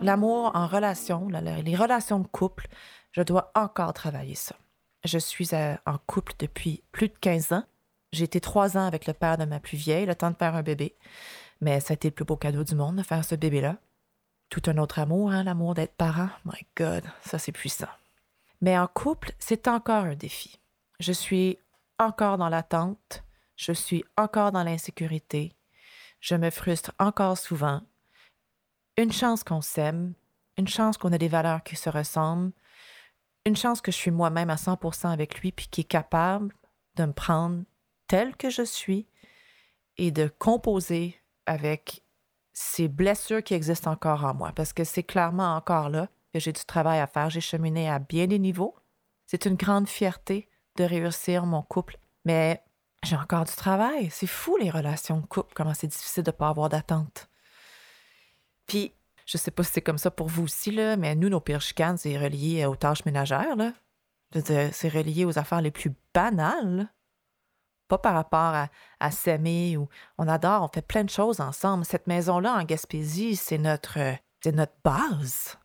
L'amour 0.00 0.50
en 0.54 0.66
relation, 0.66 1.28
les 1.28 1.76
relations 1.76 2.18
de 2.18 2.26
couple, 2.26 2.66
je 3.12 3.22
dois 3.22 3.52
encore 3.54 3.92
travailler 3.92 4.34
ça. 4.34 4.56
Je 5.04 5.18
suis 5.18 5.48
euh, 5.52 5.76
en 5.86 5.98
couple 5.98 6.32
depuis 6.38 6.82
plus 6.92 7.08
de 7.08 7.14
15 7.20 7.52
ans. 7.52 7.64
J'ai 8.12 8.24
été 8.24 8.40
trois 8.40 8.76
ans 8.76 8.86
avec 8.86 9.06
le 9.06 9.14
père 9.14 9.38
de 9.38 9.44
ma 9.44 9.58
plus 9.58 9.76
vieille, 9.76 10.06
le 10.06 10.14
temps 10.14 10.30
de 10.30 10.36
faire 10.36 10.54
un 10.54 10.62
bébé. 10.62 10.94
Mais 11.60 11.80
ça 11.80 11.92
a 11.92 11.94
été 11.94 12.08
le 12.08 12.14
plus 12.14 12.24
beau 12.24 12.36
cadeau 12.36 12.62
du 12.64 12.74
monde 12.74 12.96
de 12.96 13.02
faire 13.02 13.24
ce 13.24 13.34
bébé-là. 13.34 13.78
Tout 14.48 14.62
un 14.66 14.78
autre 14.78 14.98
amour, 14.98 15.32
hein, 15.32 15.44
l'amour 15.44 15.74
d'être 15.74 15.94
parent. 15.94 16.28
My 16.44 16.66
God, 16.76 17.04
ça 17.24 17.38
c'est 17.38 17.52
puissant. 17.52 17.88
Mais 18.60 18.78
en 18.78 18.86
couple, 18.86 19.32
c'est 19.38 19.66
encore 19.66 20.04
un 20.04 20.14
défi. 20.14 20.60
Je 21.00 21.12
suis 21.12 21.58
encore 21.98 22.38
dans 22.38 22.48
l'attente, 22.48 23.24
je 23.56 23.72
suis 23.72 24.04
encore 24.16 24.52
dans 24.52 24.62
l'insécurité, 24.62 25.52
je 26.20 26.34
me 26.34 26.50
frustre 26.50 26.92
encore 26.98 27.38
souvent, 27.38 27.82
une 28.96 29.12
chance 29.12 29.42
qu'on 29.42 29.60
s'aime, 29.60 30.14
une 30.58 30.68
chance 30.68 30.98
qu'on 30.98 31.12
a 31.12 31.18
des 31.18 31.28
valeurs 31.28 31.62
qui 31.62 31.76
se 31.76 31.90
ressemblent, 31.90 32.52
une 33.44 33.56
chance 33.56 33.80
que 33.80 33.92
je 33.92 33.96
suis 33.96 34.10
moi-même 34.10 34.50
à 34.50 34.56
100% 34.56 35.08
avec 35.08 35.40
lui, 35.40 35.52
puis 35.52 35.66
qui 35.70 35.82
est 35.82 35.84
capable 35.84 36.54
de 36.96 37.04
me 37.04 37.12
prendre 37.12 37.64
tel 38.06 38.36
que 38.36 38.50
je 38.50 38.62
suis 38.62 39.06
et 39.96 40.10
de 40.10 40.28
composer 40.38 41.20
avec 41.46 42.02
ces 42.52 42.88
blessures 42.88 43.42
qui 43.42 43.54
existent 43.54 43.90
encore 43.90 44.24
en 44.24 44.34
moi, 44.34 44.52
parce 44.54 44.72
que 44.72 44.84
c'est 44.84 45.02
clairement 45.02 45.56
encore 45.56 45.88
là 45.88 46.08
que 46.32 46.40
j'ai 46.40 46.52
du 46.52 46.64
travail 46.64 47.00
à 47.00 47.06
faire. 47.06 47.30
J'ai 47.30 47.40
cheminé 47.40 47.90
à 47.90 47.98
bien 47.98 48.26
des 48.26 48.38
niveaux. 48.38 48.74
C'est 49.26 49.46
une 49.46 49.54
grande 49.54 49.88
fierté 49.88 50.48
de 50.76 50.84
réussir 50.84 51.46
mon 51.46 51.62
couple, 51.62 51.98
mais 52.24 52.62
j'ai 53.02 53.16
encore 53.16 53.44
du 53.44 53.54
travail. 53.54 54.10
C'est 54.10 54.26
fou 54.26 54.56
les 54.56 54.70
relations 54.70 55.18
de 55.18 55.26
couple, 55.26 55.52
comment 55.54 55.74
c'est 55.74 55.86
difficile 55.86 56.22
de 56.22 56.30
ne 56.30 56.36
pas 56.36 56.48
avoir 56.48 56.68
d'attente. 56.68 57.28
Puis, 58.66 58.92
je 59.32 59.38
sais 59.38 59.50
pas 59.50 59.62
si 59.62 59.72
c'est 59.72 59.80
comme 59.80 59.96
ça 59.96 60.10
pour 60.10 60.28
vous 60.28 60.42
aussi, 60.42 60.70
là, 60.70 60.96
mais 60.96 61.14
nous, 61.14 61.30
nos 61.30 61.40
pires 61.40 61.62
chicanes, 61.62 61.96
c'est 61.96 62.18
relié 62.18 62.66
aux 62.66 62.76
tâches 62.76 63.06
ménagères. 63.06 63.56
Là. 63.56 63.72
C'est 64.34 64.88
relié 64.88 65.24
aux 65.24 65.38
affaires 65.38 65.62
les 65.62 65.70
plus 65.70 65.94
banales. 66.12 66.92
Pas 67.88 67.96
par 67.96 68.12
rapport 68.12 68.68
à, 69.00 69.10
s'aimer 69.10 69.78
ou 69.78 69.88
on 70.18 70.28
adore, 70.28 70.62
on 70.62 70.68
fait 70.68 70.86
plein 70.86 71.04
de 71.04 71.10
choses 71.10 71.40
ensemble. 71.40 71.86
Cette 71.86 72.06
maison-là 72.06 72.54
en 72.54 72.64
Gaspésie, 72.64 73.36
c'est 73.36 73.56
notre, 73.56 73.98
c'est 74.42 74.52
notre 74.52 74.76
base. 74.84 75.56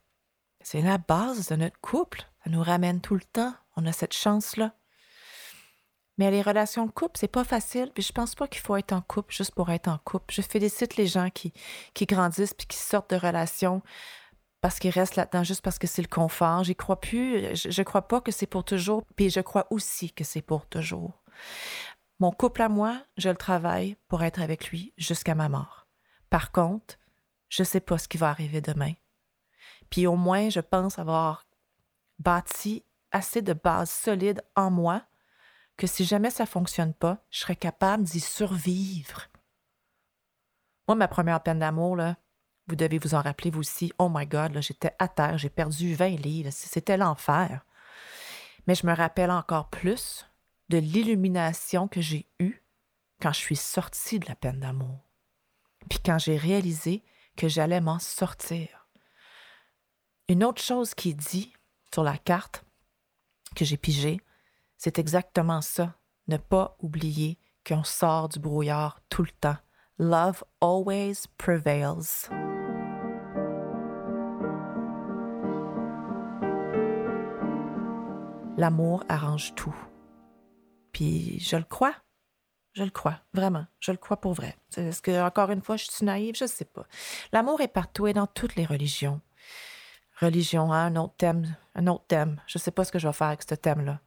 C'est 0.62 0.82
la 0.82 0.98
base 0.98 1.50
de 1.50 1.58
notre 1.58 1.80
couple. 1.82 2.22
Ça 2.46 2.50
nous 2.50 2.64
ramène 2.64 3.02
tout 3.02 3.16
le 3.16 3.22
temps. 3.22 3.54
On 3.76 3.86
a 3.86 3.92
cette 3.92 4.14
chance-là. 4.14 4.74
Mais 6.18 6.32
les 6.32 6.42
relations 6.42 6.86
de 6.86 6.92
couple, 6.92 7.18
c'est 7.20 7.28
pas 7.28 7.44
facile. 7.44 7.92
Puis 7.94 8.04
je 8.04 8.12
pense 8.12 8.34
pas 8.36 8.48
qu'il 8.48 8.62
faut 8.62 8.76
être 8.76 8.94
en 8.94 9.02
couple 9.02 9.34
juste 9.34 9.54
pour 9.54 9.70
être 9.70 9.88
en 9.88 10.00
couple. 10.00 10.34
Je 10.34 10.42
félicite 10.42 10.96
les 10.98 11.08
gens 11.08 11.30
qui, 11.30 11.54
qui 11.94 12.06
grandissent 12.06 12.54
puis 12.54 12.68
qui 12.68 12.78
sortent 12.78 13.12
de 13.12 13.16
relations 13.16 13.82
parce 14.62 14.80
qu'ils 14.80 14.92
restent 14.92 15.16
là-dedans 15.16 15.44
juste 15.44 15.62
parce 15.62 15.78
que 15.78 15.88
c'est 15.88 16.02
le 16.02 16.08
confort. 16.08 16.64
J'y 16.64 16.76
crois 16.76 17.00
plus. 17.00 17.56
Je, 17.56 17.70
je 17.70 17.82
crois 17.84 18.08
pas 18.08 18.22
que 18.22 18.32
c'est 18.32 18.48
pour 18.48 18.64
toujours. 18.64 19.04
Puis 19.16 19.30
je 19.30 19.40
crois 19.42 19.68
aussi 19.70 20.12
que 20.12 20.24
c'est 20.24 20.42
pour 20.42 20.66
toujours. 20.66 21.24
Mon 22.20 22.32
couple 22.32 22.64
à 22.64 22.70
moi, 22.70 23.00
je 23.18 23.30
le 23.30 23.36
travaille 23.36 23.96
pour 24.08 24.24
être 24.24 24.42
avec 24.42 24.72
lui 24.72 24.94
jusqu'à 24.98 25.36
ma 25.36 25.50
mort. 25.50 25.88
Par 26.32 26.52
contre, 26.52 26.98
je 27.50 27.64
sais 27.64 27.80
pas 27.80 28.00
ce 28.00 28.08
qui 28.08 28.18
va 28.18 28.30
arriver 28.30 28.60
demain. 28.60 28.94
Puis 29.92 30.08
au 30.08 30.16
moins, 30.16 30.50
je 30.50 30.60
pense 30.60 30.98
avoir 30.98 31.46
bâti 32.20 32.84
assez 33.12 33.42
de 33.44 33.54
bases 33.54 33.92
solides 33.92 34.42
en 34.56 34.72
moi 34.72 35.04
que 35.78 35.88
si 35.88 36.06
jamais 36.06 36.32
ça 36.32 36.46
fonctionne 36.46 36.94
pas, 36.94 37.24
je 37.30 37.40
serais 37.40 37.56
capable 37.56 38.04
d'y 38.04 38.20
survivre. 38.20 39.28
Moi, 40.88 40.96
ma 40.96 41.08
première 41.08 41.42
peine 41.44 41.60
d'amour, 41.60 41.98
vous 42.68 42.76
devez 42.76 42.98
vous 42.98 43.14
en 43.14 43.22
rappeler, 43.22 43.52
vous 43.52 43.60
aussi. 43.60 43.94
Oh 44.00 44.10
my 44.14 44.26
God, 44.26 44.60
j'étais 44.60 44.96
à 45.00 45.08
terre, 45.08 45.38
j'ai 45.38 45.50
perdu 45.50 45.94
20 45.96 46.20
livres. 46.20 46.50
C'était 46.52 46.98
l'enfer. 46.98 47.66
Mais 48.66 48.76
je 48.76 48.86
me 48.88 48.94
rappelle 48.94 49.32
encore 49.32 49.70
plus 49.70 50.26
de 50.70 50.78
l'illumination 50.78 51.88
que 51.88 52.02
j'ai 52.02 52.28
eue 52.40 52.62
quand 53.22 53.32
je 53.32 53.40
suis 53.40 53.56
sortie 53.56 54.20
de 54.20 54.28
la 54.28 54.36
peine 54.36 54.60
d'amour. 54.60 55.00
Puis 55.90 56.00
quand 56.04 56.18
j'ai 56.18 56.38
réalisé 56.38 57.04
que 57.38 57.48
j'allais 57.48 57.82
m'en 57.82 58.00
sortir. 58.00 58.88
Une 60.28 60.44
autre 60.44 60.62
chose 60.62 60.94
qui 60.94 61.16
dit 61.16 61.54
sur 61.94 62.04
la 62.04 62.18
carte 62.18 62.66
que 63.56 63.64
j'ai 63.64 63.78
pigée, 63.78 64.20
c'est 64.78 65.00
exactement 65.00 65.62
ça. 65.62 65.96
Ne 66.28 66.38
pas 66.38 66.78
oublier 66.80 67.40
qu'on 67.66 67.84
sort 67.84 68.30
du 68.30 68.40
brouillard 68.40 69.02
tout 69.10 69.24
le 69.24 69.32
temps. 69.32 69.58
Love 69.98 70.44
always 70.62 71.24
prevails. 71.38 72.30
L'amour 78.58 79.04
arrange 79.10 79.54
tout. 79.56 79.76
Puis 80.92 81.40
je 81.40 81.58
le 81.58 81.64
crois. 81.64 81.94
Je 82.74 82.84
le 82.84 82.90
crois, 82.92 83.20
vraiment. 83.34 83.66
Je 83.80 83.92
le 83.92 83.98
crois 83.98 84.18
pour 84.18 84.34
vrai. 84.34 84.56
Est-ce 84.76 85.02
que, 85.02 85.26
encore 85.26 85.50
une 85.50 85.64
fois, 85.64 85.78
je 85.78 85.86
suis 85.86 86.06
naïve? 86.06 86.36
Je 86.36 86.44
ne 86.44 86.50
sais 86.50 86.66
pas. 86.66 86.86
L'amour 87.32 87.62
est 87.62 87.68
partout 87.68 88.06
et 88.06 88.14
dans 88.14 88.28
toutes 88.28 88.56
les 88.56 88.66
religions. 88.66 89.22
Religion, 90.20 90.72
hein, 90.72 90.86
un 90.86 90.96
autre 90.96 91.16
thème, 91.18 91.56
un 91.74 91.88
autre 91.88 92.06
thème. 92.08 92.40
Je 92.46 92.60
ne 92.60 92.62
sais 92.62 92.72
pas 92.72 92.84
ce 92.84 92.92
que 92.92 93.00
je 93.00 93.08
vais 93.08 93.14
faire 93.14 93.28
avec 93.28 93.42
ce 93.42 93.56
thème-là. 93.56 94.00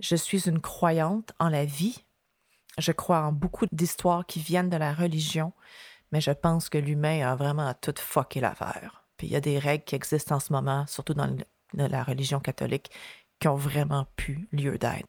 Je 0.00 0.16
suis 0.16 0.48
une 0.48 0.60
croyante 0.60 1.32
en 1.38 1.48
la 1.48 1.64
vie. 1.64 2.04
Je 2.78 2.92
crois 2.92 3.20
en 3.20 3.32
beaucoup 3.32 3.66
d'histoires 3.70 4.26
qui 4.26 4.40
viennent 4.40 4.70
de 4.70 4.76
la 4.76 4.94
religion, 4.94 5.52
mais 6.10 6.20
je 6.20 6.30
pense 6.30 6.68
que 6.68 6.78
l'humain 6.78 7.30
a 7.30 7.36
vraiment 7.36 7.72
tout 7.74 7.94
fucké 7.98 8.40
l'affaire. 8.40 9.04
Puis 9.16 9.26
il 9.26 9.32
y 9.32 9.36
a 9.36 9.40
des 9.40 9.58
règles 9.58 9.84
qui 9.84 9.94
existent 9.94 10.36
en 10.36 10.40
ce 10.40 10.52
moment, 10.52 10.86
surtout 10.86 11.12
dans 11.14 11.36
la 11.74 12.02
religion 12.02 12.40
catholique, 12.40 12.90
qui 13.38 13.48
ont 13.48 13.56
vraiment 13.56 14.06
pu 14.16 14.48
lieu 14.52 14.78
d'être. 14.78 15.06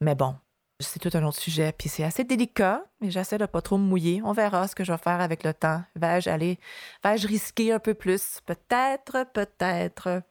Mais 0.00 0.14
bon, 0.14 0.36
C'est 0.80 0.98
tout 0.98 1.16
un 1.16 1.24
autre 1.24 1.38
sujet, 1.38 1.72
puis 1.72 1.88
c'est 1.88 2.02
assez 2.02 2.24
délicat, 2.24 2.84
mais 3.00 3.10
j'essaie 3.10 3.38
de 3.38 3.46
pas 3.46 3.62
trop 3.62 3.78
me 3.78 3.84
mouiller. 3.84 4.20
On 4.24 4.32
verra 4.32 4.66
ce 4.66 4.74
que 4.74 4.82
je 4.82 4.90
vais 4.90 4.98
faire 4.98 5.20
avec 5.20 5.44
le 5.44 5.54
temps. 5.54 5.82
Vais-je 5.94 6.28
aller, 6.28 6.58
vais-je 7.04 7.28
risquer 7.28 7.72
un 7.72 7.78
peu 7.78 7.94
plus? 7.94 8.40
Peut-être, 8.44 9.24
peut-être. 9.32 10.22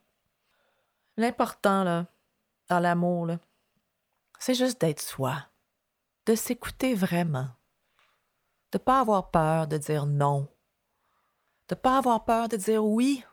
L'important, 1.16 1.84
là, 1.86 2.08
dans 2.70 2.80
l'amour, 2.80 3.26
là, 3.26 3.40
c'est 4.46 4.56
juste 4.56 4.82
d'être 4.82 5.02
soi, 5.02 5.38
de 6.26 6.36
s'écouter 6.36 6.96
vraiment, 6.96 7.48
de 8.74 8.78
pas 8.78 9.00
avoir 9.00 9.32
peur 9.32 9.68
de 9.68 9.78
dire 9.78 10.06
non, 10.06 10.50
de 11.70 11.76
pas 11.76 12.00
avoir 12.00 12.26
peur 12.26 12.50
de 12.50 12.58
dire 12.58 12.84
oui. 12.84 13.24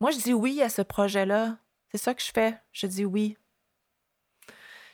Moi, 0.00 0.10
je 0.10 0.18
dis 0.18 0.34
oui 0.34 0.60
à 0.62 0.68
ce 0.68 0.82
projet-là. 0.82 1.58
C'est 1.92 1.98
ça 1.98 2.14
que 2.14 2.20
je 2.20 2.32
fais. 2.32 2.58
Je 2.72 2.88
dis 2.88 3.04
oui. 3.04 3.38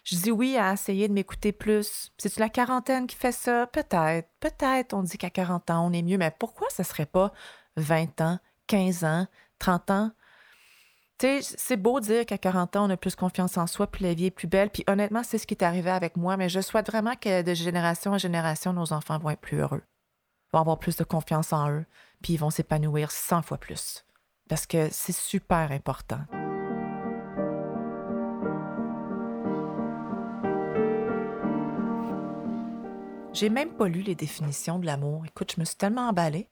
Je 0.04 0.16
dis 0.16 0.30
oui 0.30 0.58
à 0.58 0.74
essayer 0.74 1.08
de 1.08 1.14
m'écouter 1.14 1.52
plus. 1.52 2.12
C'est-tu 2.18 2.38
la 2.38 2.50
quarantaine 2.50 3.06
qui 3.06 3.16
fait 3.16 3.32
ça? 3.32 3.66
Peut-être. 3.66 4.28
Peut-être 4.40 4.92
on 4.92 5.02
dit 5.02 5.16
qu'à 5.16 5.30
40 5.30 5.70
ans, 5.70 5.86
on 5.86 5.92
est 5.94 6.02
mieux, 6.02 6.18
mais 6.18 6.36
pourquoi 6.38 6.68
ce 6.68 6.82
serait 6.82 7.06
pas 7.06 7.32
20 7.76 8.20
ans, 8.20 8.38
15 8.66 9.04
ans, 9.04 9.26
30 9.58 9.90
ans? 9.90 10.10
C'est 11.40 11.76
beau 11.76 12.00
dire 12.00 12.26
qu'à 12.26 12.36
40 12.36 12.74
ans, 12.74 12.86
on 12.86 12.90
a 12.90 12.96
plus 12.96 13.14
confiance 13.14 13.56
en 13.56 13.68
soi, 13.68 13.86
puis 13.86 14.04
la 14.04 14.12
vie 14.12 14.26
est 14.26 14.30
plus 14.32 14.48
belle. 14.48 14.70
Puis 14.70 14.82
honnêtement, 14.88 15.22
c'est 15.22 15.38
ce 15.38 15.46
qui 15.46 15.54
est 15.54 15.62
arrivé 15.62 15.90
avec 15.90 16.16
moi, 16.16 16.36
mais 16.36 16.48
je 16.48 16.60
souhaite 16.60 16.88
vraiment 16.88 17.14
que 17.14 17.42
de 17.42 17.54
génération 17.54 18.12
en 18.12 18.18
génération, 18.18 18.72
nos 18.72 18.92
enfants 18.92 19.18
vont 19.18 19.30
être 19.30 19.40
plus 19.40 19.58
heureux, 19.58 19.82
vont 20.52 20.58
avoir 20.58 20.80
plus 20.80 20.96
de 20.96 21.04
confiance 21.04 21.52
en 21.52 21.70
eux, 21.70 21.84
puis 22.22 22.32
ils 22.32 22.38
vont 22.38 22.50
s'épanouir 22.50 23.12
100 23.12 23.42
fois 23.42 23.58
plus. 23.58 24.04
Parce 24.48 24.66
que 24.66 24.88
c'est 24.90 25.12
super 25.12 25.70
important. 25.70 26.20
J'ai 33.32 33.48
même 33.48 33.76
pas 33.76 33.88
lu 33.88 34.02
les 34.02 34.16
définitions 34.16 34.80
de 34.80 34.86
l'amour. 34.86 35.24
Écoute, 35.24 35.52
je 35.54 35.60
me 35.60 35.64
suis 35.64 35.76
tellement 35.76 36.08
emballée. 36.08 36.48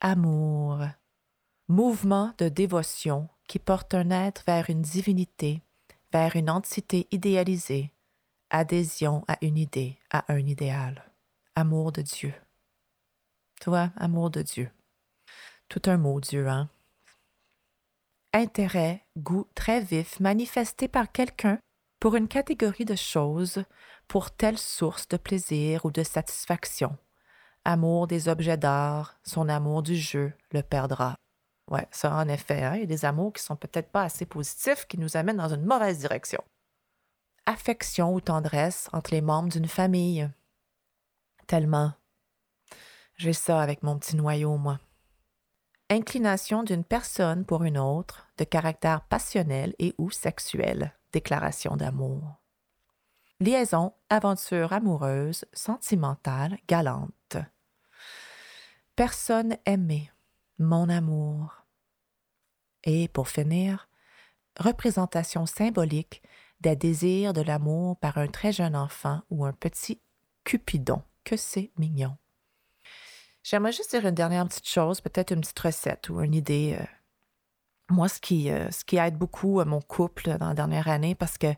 Amour. 0.00 0.84
Mouvement 1.68 2.32
de 2.38 2.48
dévotion 2.48 3.28
qui 3.48 3.58
porte 3.58 3.94
un 3.94 4.10
être 4.10 4.44
vers 4.46 4.70
une 4.70 4.82
divinité, 4.82 5.62
vers 6.12 6.36
une 6.36 6.50
entité 6.50 7.08
idéalisée. 7.10 7.92
Adhésion 8.50 9.24
à 9.26 9.36
une 9.42 9.58
idée, 9.58 9.98
à 10.10 10.24
un 10.32 10.46
idéal. 10.46 11.04
Amour 11.54 11.92
de 11.92 12.02
Dieu. 12.02 12.32
Tu 13.60 13.68
vois, 13.68 13.90
amour 13.96 14.30
de 14.30 14.42
Dieu. 14.42 14.70
Tout 15.68 15.82
un 15.86 15.98
mot, 15.98 16.20
Dieu, 16.20 16.48
hein? 16.48 16.70
Intérêt, 18.32 19.04
goût 19.18 19.46
très 19.54 19.80
vif 19.80 20.20
manifesté 20.20 20.86
par 20.86 21.10
quelqu'un 21.10 21.58
pour 21.98 22.14
une 22.14 22.28
catégorie 22.28 22.84
de 22.84 22.94
choses, 22.94 23.64
pour 24.06 24.30
telle 24.30 24.58
source 24.58 25.08
de 25.08 25.16
plaisir 25.16 25.84
ou 25.84 25.90
de 25.90 26.02
satisfaction. 26.02 26.96
Amour 27.64 28.06
des 28.06 28.28
objets 28.28 28.56
d'art, 28.56 29.18
son 29.24 29.48
amour 29.48 29.82
du 29.82 29.96
jeu 29.96 30.32
le 30.52 30.62
perdra. 30.62 31.16
Ouais, 31.68 31.86
ça 31.90 32.14
en 32.14 32.28
effet, 32.28 32.62
hein, 32.62 32.74
il 32.76 32.80
y 32.80 32.84
a 32.84 32.86
des 32.86 33.04
amours 33.04 33.32
qui 33.32 33.42
sont 33.42 33.56
peut-être 33.56 33.90
pas 33.90 34.04
assez 34.04 34.24
positifs, 34.24 34.86
qui 34.86 34.98
nous 34.98 35.16
amènent 35.16 35.36
dans 35.36 35.52
une 35.52 35.64
mauvaise 35.64 35.98
direction. 35.98 36.42
Affection 37.46 38.14
ou 38.14 38.20
tendresse 38.20 38.88
entre 38.92 39.12
les 39.12 39.20
membres 39.20 39.50
d'une 39.50 39.68
famille. 39.68 40.28
Tellement. 41.46 41.92
J'ai 43.16 43.32
ça 43.32 43.60
avec 43.60 43.82
mon 43.82 43.98
petit 43.98 44.16
noyau, 44.16 44.56
moi. 44.56 44.78
Inclination 45.90 46.62
d'une 46.62 46.84
personne 46.84 47.44
pour 47.44 47.64
une 47.64 47.78
autre, 47.78 48.28
de 48.36 48.44
caractère 48.44 49.02
passionnel 49.02 49.74
et 49.78 49.94
ou 49.98 50.10
sexuel 50.10 50.92
déclaration 51.12 51.76
d'amour. 51.76 52.36
Liaison, 53.40 53.94
aventure 54.10 54.72
amoureuse, 54.72 55.44
sentimentale, 55.52 56.58
galante. 56.66 57.36
Personne 58.96 59.56
aimée, 59.64 60.10
mon 60.58 60.88
amour. 60.88 61.57
Et 62.84 63.08
pour 63.08 63.28
finir, 63.28 63.88
représentation 64.58 65.46
symbolique 65.46 66.22
des 66.60 66.76
désirs 66.76 67.32
de 67.32 67.40
l'amour 67.40 67.96
par 67.98 68.18
un 68.18 68.26
très 68.26 68.52
jeune 68.52 68.76
enfant 68.76 69.22
ou 69.30 69.44
un 69.44 69.52
petit 69.52 70.00
Cupidon. 70.44 71.02
Que 71.24 71.36
c'est 71.36 71.70
mignon. 71.76 72.16
J'aimerais 73.42 73.72
juste 73.72 73.90
dire 73.90 74.06
une 74.06 74.14
dernière 74.14 74.46
petite 74.46 74.66
chose, 74.66 75.02
peut-être 75.02 75.30
une 75.30 75.40
petite 75.40 75.58
recette 75.58 76.08
ou 76.08 76.22
une 76.22 76.34
idée 76.34 76.78
euh, 76.80 76.84
moi, 77.90 78.08
ce 78.08 78.18
qui, 78.18 78.50
euh, 78.50 78.70
ce 78.70 78.84
qui 78.84 78.96
aide 78.96 79.16
beaucoup 79.16 79.62
mon 79.64 79.80
couple 79.80 80.38
dans 80.38 80.48
la 80.48 80.54
dernière 80.54 80.88
année, 80.88 81.14
parce 81.14 81.36
que 81.36 81.48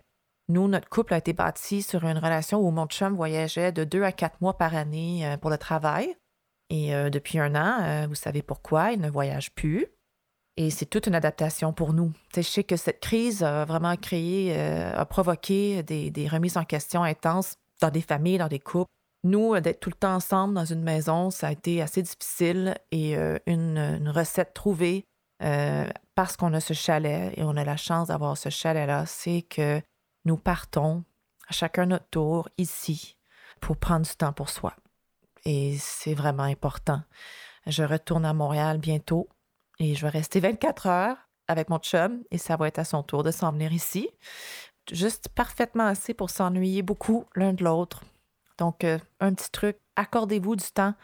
nous, 0.49 0.67
notre 0.67 0.89
couple 0.89 1.15
a 1.15 1.19
été 1.19 1.33
bâti 1.33 1.83
sur 1.83 2.05
une 2.05 2.19
relation 2.19 2.59
où 2.59 2.71
mon 2.73 2.87
chum 2.87 3.15
voyageait 3.15 3.71
de 3.71 3.85
deux 3.85 4.03
à 4.03 4.11
quatre 4.11 4.41
mois 4.41 4.59
par 4.59 4.75
année 4.75 5.25
euh, 5.25 5.37
pour 5.37 5.51
le 5.51 5.59
travail. 5.59 6.17
Et 6.69 6.93
depuis 7.11 7.41
un 7.41 7.57
an, 7.57 8.07
vous 8.07 8.15
savez 8.15 8.43
pourquoi, 8.43 8.93
il 8.93 9.01
ne 9.01 9.11
voyage 9.11 9.53
plus. 9.57 9.89
Et 10.61 10.69
c'est 10.69 10.85
toute 10.85 11.07
une 11.07 11.15
adaptation 11.15 11.73
pour 11.73 11.95
nous. 11.95 12.13
je 12.37 12.43
sais 12.43 12.65
que 12.65 12.77
cette 12.77 13.01
crise 13.01 13.43
a 13.43 13.65
vraiment 13.65 13.97
créé, 13.97 14.55
a 14.55 15.07
provoqué 15.07 15.83
des, 15.83 16.29
remises 16.29 16.59
en 16.59 16.67
question 16.67 17.03
intenses 17.03 17.55
dans 17.81 17.89
des 17.89 18.03
familles, 18.03 18.37
dans 18.37 18.47
des 18.47 18.59
couples. 18.59 18.91
Nous, 19.25 19.59
d'être 19.61 19.81
tout 19.81 19.89
le 19.89 19.97
temps 19.97 20.17
ensemble 20.17 20.53
dans 20.53 20.67
une 20.67 20.83
maison, 20.83 21.31
ça 21.31 21.47
a 21.47 21.53
été 21.53 21.81
assez 21.81 22.03
difficile 22.03 22.75
et 22.91 23.15
une, 23.47 23.79
une, 23.79 24.11
recette 24.11 24.53
trouvée 24.53 25.07
euh, 25.43 25.89
parce 26.15 26.37
qu'on 26.37 26.53
a 26.53 26.61
ce 26.61 26.75
chalet 26.75 27.33
et 27.39 27.43
on 27.43 27.57
a 27.57 27.65
la 27.65 27.79
chance 27.79 28.09
d'avoir 28.09 28.37
ce 28.37 28.51
chalet-là, 28.51 29.07
c'est 29.07 29.41
que 29.41 29.81
nous 30.27 30.37
partons 30.37 31.05
à 31.49 31.53
chacun 31.53 31.87
notre 31.87 32.11
tour 32.11 32.51
ici 32.59 33.17
pour 33.63 33.79
prendre 33.79 34.05
du 34.05 34.15
temps 34.15 34.35
pour 34.35 34.51
soi. 34.51 34.75
Et 35.47 35.79
c'est 35.79 36.13
vraiment 36.13 36.43
important. 36.43 37.01
Je 37.67 37.83
retourne 37.83 38.27
à 38.27 38.35
Montréal 38.35 38.77
bientôt 38.77 39.27
et 39.81 39.97
je 39.97 40.03
vais 40.03 40.11
rester 40.11 40.39
24 40.39 40.87
heures 40.87 41.17
avec 41.49 41.69
mon 41.69 41.79
chum 41.79 42.23
et 42.31 42.39
ça 42.39 42.57
va 42.57 42.69
être 42.69 42.79
à 42.79 42.85
son 42.85 43.03
tour 43.03 43.25
de 43.25 43.33
s'en 43.33 43.51
venir 43.51 43.73
ici. 43.73 44.09
Juste 44.93 45.29
parfaitement 45.31 45.87
assez 45.87 46.15
pour 46.15 46.31
s'ennuyer 46.31 46.83
beaucoup 46.83 47.25
l'un 47.35 47.55
de 47.55 47.65
l'autre. 47.65 48.05
Donc, 48.59 48.85
euh, 48.85 48.99
un 49.19 49.35
petit 49.35 49.51
truc, 49.51 49.79
accordez-vous 49.97 50.55
du 50.55 50.67
temps 50.67 50.95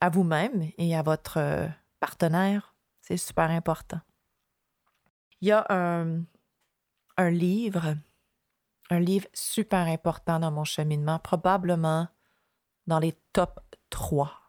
à 0.00 0.08
vous-même 0.08 0.70
et 0.78 0.96
à 0.96 1.02
votre 1.02 1.38
euh, 1.38 1.66
partenaire 1.98 2.74
c'est 3.10 3.16
super 3.16 3.50
important. 3.50 4.00
Il 5.40 5.48
y 5.48 5.52
a 5.52 5.66
un, 5.68 6.22
un 7.16 7.30
livre, 7.30 7.96
un 8.88 9.00
livre 9.00 9.26
super 9.32 9.88
important 9.88 10.38
dans 10.38 10.52
mon 10.52 10.62
cheminement, 10.62 11.18
probablement 11.18 12.06
dans 12.86 13.00
les 13.00 13.14
top 13.32 13.58
3. 13.90 14.39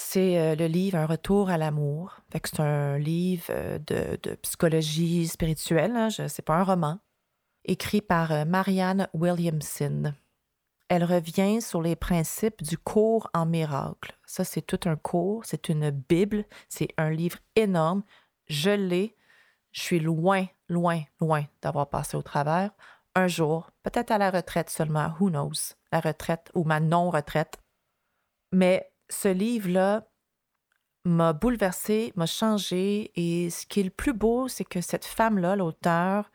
C'est 0.00 0.38
euh, 0.38 0.54
le 0.54 0.68
livre 0.68 0.96
Un 0.96 1.06
retour 1.06 1.50
à 1.50 1.58
l'amour. 1.58 2.20
C'est 2.32 2.60
un 2.60 2.98
livre 2.98 3.46
euh, 3.50 3.80
de, 3.80 4.34
psychologie 4.42 5.26
spirituelle, 5.26 5.96
hein, 5.96 6.08
ce 6.08 6.22
n'est 6.22 6.44
pas 6.44 6.54
un 6.54 6.62
roman, 6.62 7.00
écrit 7.64 8.00
par 8.00 8.30
euh, 8.30 8.44
Marianne 8.44 9.08
Williamson. 9.12 10.14
Elle 10.88 11.02
revient 11.02 11.60
sur 11.60 11.82
les 11.82 11.96
principes 11.96 12.62
du 12.62 12.78
cours 12.78 13.28
en 13.34 13.44
miracle. 13.44 14.16
Ça, 14.24 14.44
c'est 14.44 14.62
tout 14.62 14.88
un 14.88 14.94
cours, 14.94 15.44
c'est 15.44 15.68
une 15.68 15.90
Bible, 15.90 16.44
c'est 16.68 16.90
un 16.96 17.10
livre 17.10 17.38
énorme. 17.56 18.04
Je 18.46 18.70
l'ai. 18.70 19.16
Je 19.72 19.80
suis 19.80 20.00
loin, 20.00 20.46
loin, 20.68 21.02
loin 21.20 21.44
d'avoir 21.60 21.90
passé 21.90 22.16
au 22.16 22.22
travers. 22.22 22.70
Un 23.16 23.26
jour, 23.26 23.72
peut-être 23.82 24.12
à 24.12 24.18
la 24.18 24.30
retraite 24.30 24.70
seulement, 24.70 25.12
who 25.18 25.28
knows, 25.28 25.74
la 25.90 25.98
retraite 25.98 26.52
ou 26.54 26.62
ma 26.62 26.78
non-retraite. 26.78 27.58
Mais 28.52 28.87
ce 29.10 29.28
livre-là 29.28 30.08
m'a 31.04 31.32
bouleversé, 31.32 32.12
m'a 32.16 32.26
changé. 32.26 33.10
Et 33.16 33.50
ce 33.50 33.66
qui 33.66 33.80
est 33.80 33.84
le 33.84 33.90
plus 33.90 34.12
beau, 34.12 34.48
c'est 34.48 34.64
que 34.64 34.80
cette 34.80 35.04
femme-là, 35.04 35.56
l'auteur, 35.56 36.30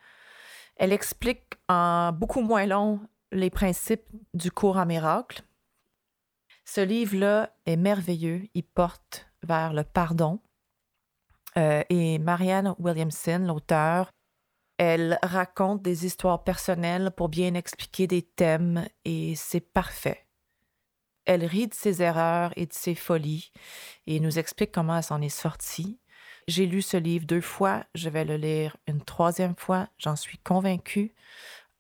elle 0.76 0.94
explique 0.94 1.56
en 1.70 2.12
beaucoup 2.12 2.42
moins 2.42 2.66
long 2.66 3.00
les 3.32 3.50
principes 3.50 4.06
du 4.34 4.52
cours 4.52 4.78
en 4.78 4.86
miracle. 4.86 5.44
Ce 6.66 6.82
livre-là 6.82 7.56
est 7.66 7.78
merveilleux. 7.78 8.48
Il 8.54 8.64
porte 8.64 9.28
vers 9.44 9.74
le 9.74 9.84
pardon. 9.84 10.40
Euh, 11.58 11.84
et 11.90 12.18
Marianne 12.20 12.74
Williamson, 12.80 13.46
l'auteur, 13.48 14.10
elle 14.78 15.20
raconte 15.22 15.82
des 15.84 16.06
histoires 16.06 16.44
personnelles 16.44 17.12
pour 17.16 17.30
bien 17.30 17.54
expliquer 17.54 18.08
des 18.08 18.24
thèmes 18.24 18.88
et 19.06 19.36
c'est 19.36 19.60
parfait. 19.60 20.26
Elle 21.26 21.46
rit 21.46 21.68
de 21.68 21.74
ses 21.74 22.02
erreurs 22.02 22.52
et 22.56 22.66
de 22.66 22.74
ses 22.74 22.96
folies 22.96 23.52
et 24.08 24.20
nous 24.20 24.40
explique 24.40 24.72
comment 24.72 24.98
elle 24.98 25.04
s'en 25.04 25.22
est 25.22 25.30
sortie. 25.30 26.00
J'ai 26.48 26.66
lu 26.66 26.82
ce 26.82 26.98
livre 26.98 27.26
deux 27.26 27.42
fois, 27.42 27.86
je 27.96 28.10
vais 28.10 28.26
le 28.26 28.36
lire 28.36 28.76
une 28.88 29.02
troisième 29.02 29.56
fois, 29.56 29.88
j'en 29.98 30.16
suis 30.16 30.38
convaincue. 30.38 31.14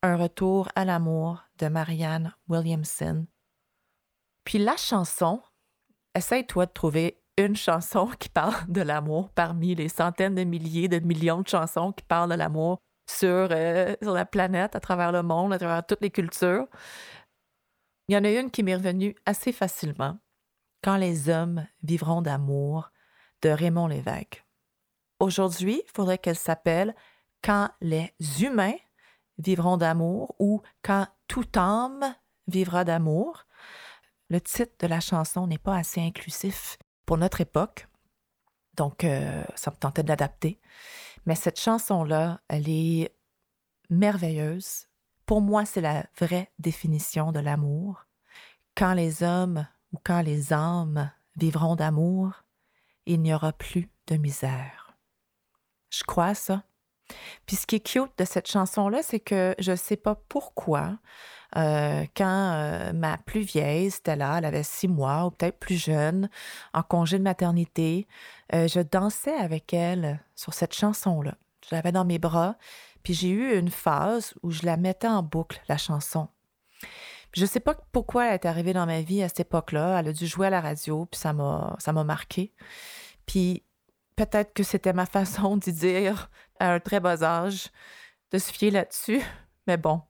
Un 0.01 0.15
retour 0.15 0.69
à 0.75 0.86
l'amour 0.86 1.43
de 1.60 1.67
Marianne 1.67 2.34
Williamson. 2.47 3.25
Puis 4.45 4.60
la 4.60 4.77
chanson, 4.77 5.41
essaye-toi 6.15 6.65
de 6.65 6.71
trouver 6.71 7.21
une 7.38 7.56
chanson 7.56 8.08
qui 8.19 8.29
parle 8.29 8.56
de 8.67 8.82
l'amour 8.82 9.29
parmi 9.29 9.75
les 9.75 9.89
centaines 9.89 10.36
de 10.36 10.43
milliers 10.43 10.88
de 10.88 10.99
millions 10.99 11.41
de 11.41 11.47
chansons 11.47 11.91
qui 11.91 12.03
parlent 12.03 12.29
de 12.29 12.36
l'amour. 12.36 12.79
sur, 13.10 13.49
euh, 13.51 13.95
sur 14.01 14.13
la 14.13 14.25
planète, 14.25 14.75
à 14.75 14.79
travers 14.79 15.12
le 15.12 15.23
monde, 15.23 15.53
à 15.53 15.60
travers 15.60 15.86
toutes 15.86 16.01
les 16.01 16.10
cultures. 16.10 16.67
Il 18.07 18.15
y 18.15 18.17
en 18.17 18.23
a 18.23 18.29
une 18.29 18.51
qui 18.51 18.63
m'est 18.63 18.75
revenue 18.75 19.15
assez 19.25 19.51
facilement. 19.51 20.17
Quand 20.83 20.97
les 20.97 21.29
hommes 21.29 21.65
vivront 21.81 22.21
d'amour 22.21 22.91
de 23.41 23.49
Raymond 23.49 23.87
Lévesque. 23.87 24.45
Aujourd'hui, 25.19 25.81
il 25.85 25.91
faudrait 25.91 26.17
qu'elle 26.17 26.35
s'appelle 26.35 26.95
Quand 27.41 27.69
les 27.81 28.13
humains 28.41 28.75
vivront 29.37 29.77
d'amour 29.77 30.35
ou 30.39 30.61
Quand 30.81 31.07
toute 31.27 31.57
âme 31.57 32.15
vivra 32.47 32.83
d'amour. 32.83 33.45
Le 34.29 34.41
titre 34.41 34.73
de 34.79 34.87
la 34.87 34.99
chanson 34.99 35.47
n'est 35.47 35.57
pas 35.57 35.77
assez 35.77 36.01
inclusif 36.01 36.77
pour 37.05 37.17
notre 37.17 37.41
époque, 37.41 37.87
donc 38.75 39.03
euh, 39.03 39.43
ça 39.55 39.71
me 39.71 39.75
tentait 39.75 40.03
de 40.03 40.07
l'adapter. 40.09 40.59
Mais 41.25 41.35
cette 41.35 41.59
chanson-là, 41.59 42.41
elle 42.47 42.69
est 42.69 43.15
merveilleuse. 43.89 44.87
Pour 45.25 45.41
moi, 45.41 45.65
c'est 45.65 45.81
la 45.81 46.05
vraie 46.19 46.51
définition 46.59 47.31
de 47.31 47.39
l'amour. 47.39 48.05
Quand 48.75 48.93
les 48.93 49.23
hommes 49.23 49.67
ou 49.91 49.97
quand 50.03 50.21
les 50.21 50.53
âmes 50.53 51.12
vivront 51.38 51.75
d'amour, 51.75 52.43
il 53.05 53.21
n'y 53.21 53.33
aura 53.33 53.53
plus 53.53 53.89
de 54.07 54.17
misère. 54.17 54.97
Je 55.89 56.03
crois 56.03 56.33
ça. 56.33 56.63
Puis 57.45 57.55
ce 57.55 57.65
qui 57.65 57.75
est 57.75 57.79
cute 57.79 58.12
de 58.17 58.25
cette 58.25 58.49
chanson-là, 58.49 59.03
c'est 59.03 59.19
que 59.19 59.55
je 59.59 59.71
ne 59.71 59.75
sais 59.75 59.97
pas 59.97 60.15
pourquoi, 60.15 60.97
euh, 61.57 62.05
quand 62.15 62.53
euh, 62.53 62.93
ma 62.93 63.17
plus 63.17 63.41
vieille, 63.41 63.91
Stella, 63.91 64.38
elle 64.38 64.45
avait 64.45 64.63
six 64.63 64.88
mois 64.88 65.25
ou 65.25 65.31
peut-être 65.31 65.59
plus 65.59 65.81
jeune, 65.81 66.29
en 66.73 66.81
congé 66.81 67.19
de 67.19 67.23
maternité, 67.23 68.07
euh, 68.53 68.67
je 68.67 68.79
dansais 68.79 69.36
avec 69.36 69.73
elle 69.73 70.19
sur 70.36 70.53
cette 70.53 70.73
chanson-là. 70.73 71.36
Je 71.69 71.75
l'avais 71.75 71.91
dans 71.91 72.05
mes 72.05 72.19
bras, 72.19 72.55
puis 73.03 73.13
j'ai 73.13 73.29
eu 73.29 73.57
une 73.57 73.69
phase 73.69 74.33
où 74.43 74.51
je 74.51 74.65
la 74.65 74.77
mettais 74.77 75.07
en 75.07 75.23
boucle, 75.23 75.61
la 75.67 75.77
chanson. 75.77 76.29
Je 77.33 77.41
ne 77.41 77.47
sais 77.47 77.59
pas 77.59 77.75
pourquoi 77.91 78.27
elle 78.27 78.35
est 78.35 78.45
arrivée 78.45 78.73
dans 78.73 78.85
ma 78.85 79.01
vie 79.01 79.23
à 79.23 79.27
cette 79.27 79.41
époque-là. 79.41 79.99
Elle 79.99 80.09
a 80.09 80.13
dû 80.13 80.27
jouer 80.27 80.47
à 80.47 80.49
la 80.51 80.61
radio, 80.61 81.05
puis 81.05 81.19
ça 81.19 81.33
m'a, 81.33 81.75
ça 81.79 81.91
m'a 81.91 82.03
marqué. 82.03 82.53
Puis 83.25 83.63
peut-être 84.15 84.53
que 84.53 84.63
c'était 84.63 84.93
ma 84.93 85.05
façon 85.07 85.57
d'y 85.57 85.73
dire 85.73 86.29
à 86.59 86.73
un 86.73 86.79
très 86.79 86.99
bas 86.99 87.23
âge, 87.23 87.69
de 88.31 88.37
se 88.37 88.51
fier 88.51 88.71
là-dessus. 88.71 89.21
Mais 89.67 89.77
bon, 89.77 90.01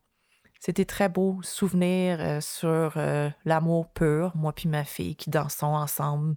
c'était 0.60 0.86
très 0.86 1.10
beau 1.10 1.41
souvenir 1.43 2.19
euh, 2.19 2.41
sur 2.41 2.93
euh, 2.97 3.29
l'amour 3.45 3.89
pur, 3.89 4.32
moi 4.36 4.53
puis 4.53 4.69
ma 4.69 4.84
fille 4.84 5.15
qui 5.15 5.29
dansons 5.29 5.75
ensemble 5.75 6.36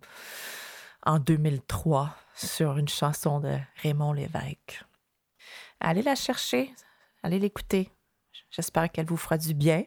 en 1.05 1.19
2003 1.19 2.15
sur 2.35 2.77
une 2.77 2.89
chanson 2.89 3.41
de 3.41 3.57
Raymond 3.83 4.13
Lévesque. 4.13 4.85
Allez 5.81 6.03
la 6.03 6.15
chercher, 6.15 6.73
allez 7.23 7.39
l'écouter. 7.39 7.91
J'espère 8.51 8.91
qu'elle 8.91 9.07
vous 9.07 9.17
fera 9.17 9.39
du 9.39 9.55
bien. 9.55 9.85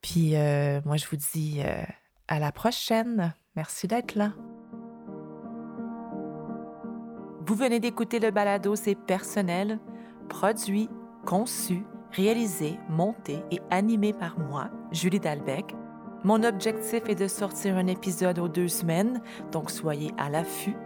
Puis 0.00 0.36
euh, 0.36 0.80
moi, 0.84 0.96
je 0.96 1.06
vous 1.06 1.16
dis 1.16 1.62
à 2.28 2.38
la 2.38 2.52
prochaine. 2.52 3.34
Merci 3.54 3.86
d'être 3.86 4.14
là. 4.14 4.32
Vous 7.46 7.54
venez 7.54 7.80
d'écouter 7.80 8.20
le 8.20 8.30
balado 8.30 8.76
C'est 8.76 8.94
personnel, 8.94 9.80
produit, 10.28 10.88
conçu, 11.26 11.84
réalisé, 12.12 12.78
monté 12.88 13.40
et 13.50 13.60
animé 13.70 14.12
par 14.12 14.38
moi, 14.38 14.70
Julie 14.92 15.20
Dalbec. 15.20 15.74
Mon 16.24 16.44
objectif 16.44 17.02
est 17.08 17.16
de 17.16 17.26
sortir 17.26 17.76
un 17.76 17.88
épisode 17.88 18.38
aux 18.38 18.48
deux 18.48 18.68
semaines, 18.68 19.20
donc 19.50 19.70
soyez 19.70 20.12
à 20.18 20.30
l'affût. 20.30 20.76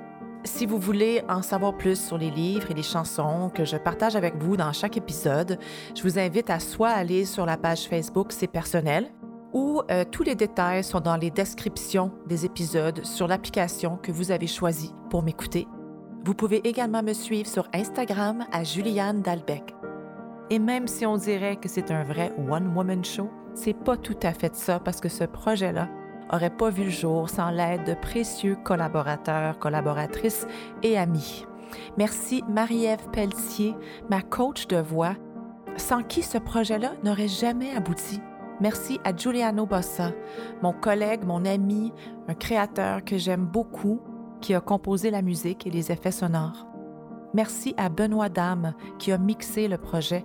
Si 0.47 0.65
vous 0.65 0.79
voulez 0.79 1.23
en 1.29 1.43
savoir 1.43 1.77
plus 1.77 2.01
sur 2.01 2.17
les 2.17 2.31
livres 2.31 2.71
et 2.71 2.75
les 2.75 2.83
chansons 2.83 3.51
que 3.55 3.65
je 3.65 3.77
partage 3.77 4.17
avec 4.17 4.37
vous 4.37 4.57
dans 4.57 4.73
chaque 4.73 4.97
épisode, 4.97 5.59
je 5.95 6.03
vous 6.03 6.19
invite 6.19 6.49
à 6.51 6.61
soit 6.61 6.91
aller 6.91 7.25
sur 7.25 7.45
la 7.45 7.57
page 7.57 7.87
Facebook 7.89 8.33
C'est 8.33 8.47
personnel, 8.47 9.13
ou 9.53 9.83
euh, 9.91 10.05
tous 10.11 10.23
les 10.23 10.35
détails 10.35 10.85
sont 10.85 11.01
dans 11.01 11.17
les 11.17 11.31
descriptions 11.31 12.13
des 12.27 12.45
épisodes 12.45 13.05
sur 13.05 13.29
l'application 13.29 13.97
que 13.97 14.13
vous 14.13 14.31
avez 14.31 14.47
choisie 14.47 14.93
pour 15.11 15.23
m'écouter 15.23 15.67
vous 16.27 16.35
pouvez 16.35 16.67
également 16.67 17.05
me 17.05 17.13
suivre 17.13 17.49
sur 17.49 17.69
Instagram 17.73 18.47
à 18.51 18.65
Juliane 18.65 19.23
Dalbec. 19.23 19.77
Et 20.51 20.59
même 20.59 20.89
si 20.89 21.07
on 21.07 21.17
dirait 21.17 21.55
que 21.55 21.69
c'est 21.69 21.93
un 21.93 22.03
vrai 22.03 22.33
one-woman 22.51 23.05
show, 23.05 23.31
c'est 23.55 23.79
pas 23.79 23.97
tout 23.97 24.19
à 24.25 24.33
fait 24.33 24.57
ça 24.57 24.81
parce 24.81 25.01
que 25.01 25.09
ce 25.09 25.23
projet-là 25.23 25.89
aurait 26.33 26.51
pas 26.51 26.71
vu 26.71 26.85
le 26.85 26.91
jour 26.91 27.29
sans 27.29 27.51
l'aide 27.51 27.85
de 27.85 27.95
précieux 27.95 28.57
collaborateurs, 28.57 29.59
collaboratrices 29.59 30.47
et 30.83 30.99
amis. 30.99 31.47
Merci 31.99 32.43
Marie-Ève 32.49 33.09
Pelletier, 33.13 33.75
ma 34.09 34.23
coach 34.23 34.67
de 34.67 34.77
voix, 34.77 35.15
sans 35.77 36.03
qui 36.03 36.23
ce 36.23 36.39
projet-là 36.39 36.93
n'aurait 37.05 37.29
jamais 37.29 37.75
abouti. 37.75 38.21
Merci 38.61 38.99
à 39.05 39.15
Giuliano 39.15 39.67
Bossa, 39.67 40.13
mon 40.63 40.73
collègue, 40.73 41.25
mon 41.25 41.45
ami, 41.45 41.93
un 42.29 42.35
créateur 42.35 43.05
que 43.05 43.19
j'aime 43.19 43.45
beaucoup 43.45 44.01
qui 44.41 44.55
a 44.55 44.61
composé 44.61 45.11
la 45.11 45.23
musique 45.23 45.67
et 45.67 45.71
les 45.71 45.93
effets 45.93 46.13
sonores. 46.13 46.67
Merci 47.35 47.75
à 47.77 47.91
Benoît 47.91 48.31
Dame 48.31 48.73
qui 48.99 49.13
a 49.13 49.19
mixé 49.19 49.69
le 49.69 49.77
projet. 49.77 50.25